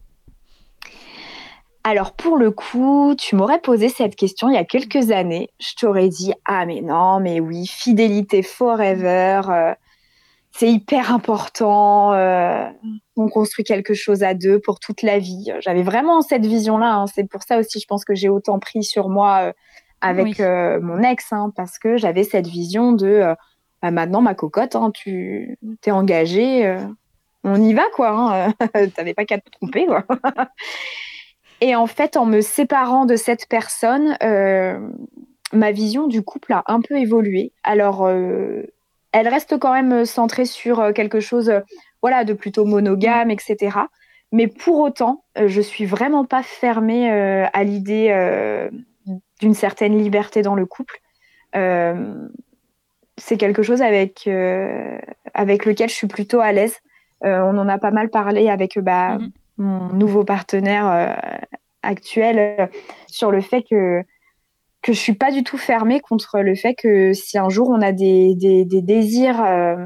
[1.83, 5.49] Alors pour le coup, tu m'aurais posé cette question il y a quelques années.
[5.59, 9.75] Je t'aurais dit ah mais non, mais oui, fidélité forever
[10.59, 12.13] c'est hyper important.
[12.15, 12.69] Euh,
[13.17, 15.53] on construit quelque chose à deux pour toute la vie.
[15.61, 16.95] J'avais vraiment cette vision-là.
[16.95, 17.07] Hein.
[17.07, 19.53] C'est pour ça aussi, je pense que j'ai autant pris sur moi euh,
[20.01, 23.35] avec euh, mon ex, hein, parce que j'avais cette vision de
[23.83, 26.77] bah, maintenant ma cocotte, hein, tu t'es engagée,
[27.45, 28.49] on y va quoi.
[28.97, 30.05] T'avais pas qu'à te tromper quoi.
[31.61, 34.17] Et en fait, en me séparant de cette personne,
[35.53, 37.53] ma vision du couple a un peu évolué.
[37.63, 38.09] Alors
[39.13, 41.61] elle reste quand même euh, centrée sur euh, quelque chose euh,
[42.03, 43.77] voilà, de plutôt monogame, etc.
[44.31, 48.69] Mais pour autant, je suis vraiment pas fermée à l'idée
[49.41, 51.01] d'une certaine liberté dans le couple.
[51.55, 54.29] c'est quelque chose avec,
[55.33, 56.77] avec lequel je suis plutôt à l'aise.
[57.23, 59.31] on en a pas mal parlé avec bah, mm-hmm.
[59.57, 61.19] mon nouveau partenaire
[61.83, 62.69] actuel
[63.07, 64.05] sur le fait que
[64.83, 67.83] que je suis pas du tout fermée contre le fait que si un jour on
[67.83, 69.77] a des, des, désirs euh,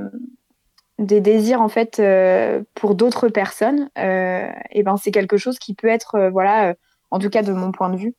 [0.99, 5.75] des désirs en fait euh, pour d'autres personnes euh, et ben c'est quelque chose qui
[5.75, 6.75] peut être voilà
[7.11, 8.15] en tout cas de mon point de vue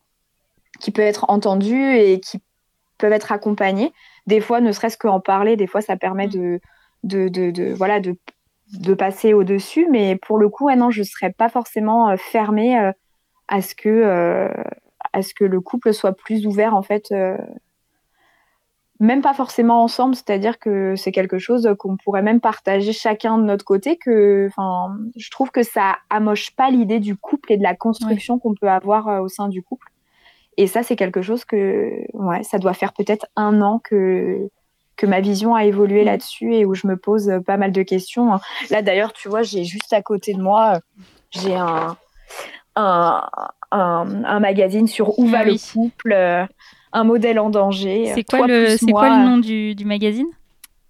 [0.79, 2.41] qui peut être entendu et qui
[2.97, 3.93] peuvent être accompagnés.
[4.25, 6.59] Des fois ne serait-ce qu'en parler des fois ça permet de
[7.03, 8.17] de, de, voilà de,
[8.79, 12.91] de passer au dessus mais pour le coup ouais, non je serais pas forcément fermée
[13.47, 14.49] à ce que
[15.13, 17.37] à ce que le couple soit plus ouvert en fait euh,
[18.99, 23.43] même pas forcément ensemble, c'est-à-dire que c'est quelque chose qu'on pourrait même partager chacun de
[23.43, 23.97] notre côté.
[23.97, 28.39] Que, enfin, je trouve que ça amoche pas l'idée du couple et de la construction
[28.39, 29.87] qu'on peut avoir euh, au sein du couple.
[30.55, 34.49] Et ça, c'est quelque chose que, ouais, ça doit faire peut-être un an que
[34.95, 38.31] que ma vision a évolué là-dessus et où je me pose pas mal de questions.
[38.31, 38.39] Hein.
[38.69, 40.81] Là, d'ailleurs, tu vois, j'ai juste à côté de moi,
[41.31, 41.97] j'ai un,
[42.75, 43.27] un,
[43.73, 46.45] un, magazine sur où ah va le couple, euh,
[46.91, 48.11] un modèle en danger.
[48.13, 50.27] C'est quoi, le, quoi le nom du, du magazine?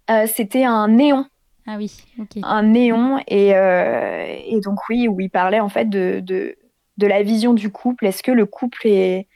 [0.09, 1.25] Euh, C'était un néon.
[1.65, 1.95] Ah oui,
[2.43, 6.57] Un néon, et, euh, et, donc oui, où il parlait en fait de, de,
[6.97, 8.05] de la vision du couple.
[8.05, 9.27] Est-ce que le couple est,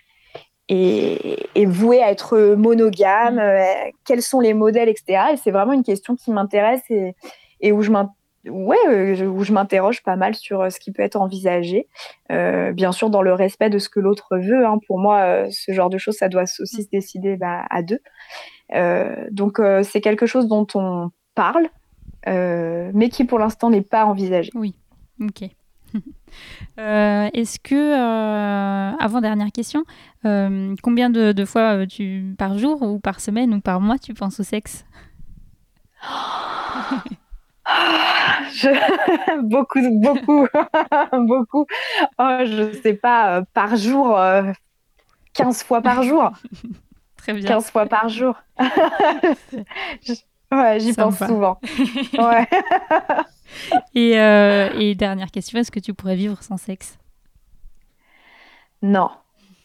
[1.66, 3.38] voué à être monogame?
[3.38, 3.92] Mm.
[4.04, 5.20] Quels sont les modèles, etc.
[5.34, 7.16] Et c'est vraiment une question qui m'intéresse et,
[7.62, 8.17] et où je m'intéresse
[8.50, 11.88] ouais, euh, où je m'interroge pas mal sur euh, ce qui peut être envisagé.
[12.32, 14.66] Euh, bien sûr, dans le respect de ce que l'autre veut.
[14.66, 14.80] Hein.
[14.88, 18.00] Pour moi, ce genre de choses, ça doit aussi se décider bah, à deux.
[19.32, 21.68] donc, c'est quelque chose dont on parle,
[22.26, 24.52] mais qui pour l'instant n'est pas envisagé.
[24.56, 24.76] Oui,
[25.22, 25.50] ok.
[26.78, 27.94] Est-ce que,
[29.02, 29.84] avant dernière question,
[30.24, 34.40] combien de, de, fois tu, par jour ou par semaine ou par mois tu penses
[34.40, 34.86] au sexe?
[37.68, 39.42] je...
[39.42, 40.48] beaucoup, beaucoup,
[41.28, 41.66] beaucoup.
[42.18, 44.18] Oh, je sais pas, euh, par jour,
[45.34, 46.32] 15 euh, fois par jour.
[47.18, 47.48] Très bien.
[47.48, 48.36] 15 fois par jour.
[50.50, 51.60] Ouais, j'y pense souvent.
[52.18, 52.48] Ouais.
[53.94, 56.98] et, euh, et dernière question, est-ce que tu pourrais vivre sans sexe?
[58.82, 59.10] Non.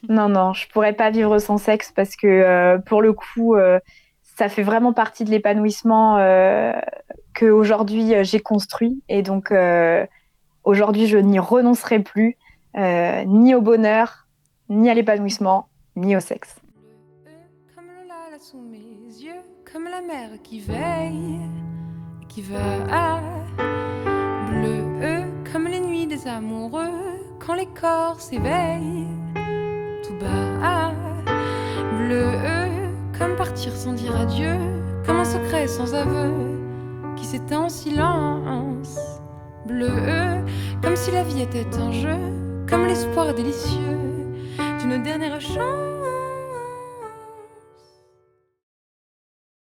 [0.09, 3.55] non, non, je pourrais pas vivre sans sexe parce que pour le coup,
[4.23, 6.17] ça fait vraiment partie de l'épanouissement
[7.35, 9.53] que aujourd'hui j'ai construit et donc
[10.65, 12.37] aujourd'hui je n'y renoncerai plus
[12.77, 14.27] ni au bonheur,
[14.69, 16.57] ni à l'épanouissement, ni au sexe.
[17.75, 21.41] Comme le lala sous mes yeux, comme la mer qui veille,
[22.29, 23.21] qui va
[24.49, 26.89] bleu comme les nuits des amoureux,
[27.39, 29.07] quand les corps s'éveillent,
[30.03, 30.93] tout bas,
[31.99, 32.25] bleu
[33.19, 34.57] comme partir sans dire adieu,
[35.05, 36.62] comme un secret sans aveu
[37.23, 38.99] qui s'éteint en silence,
[39.65, 39.89] bleu
[40.83, 42.17] comme si la vie était un jeu,
[42.69, 44.01] comme l'espoir délicieux
[44.81, 45.92] d'une dernière chance.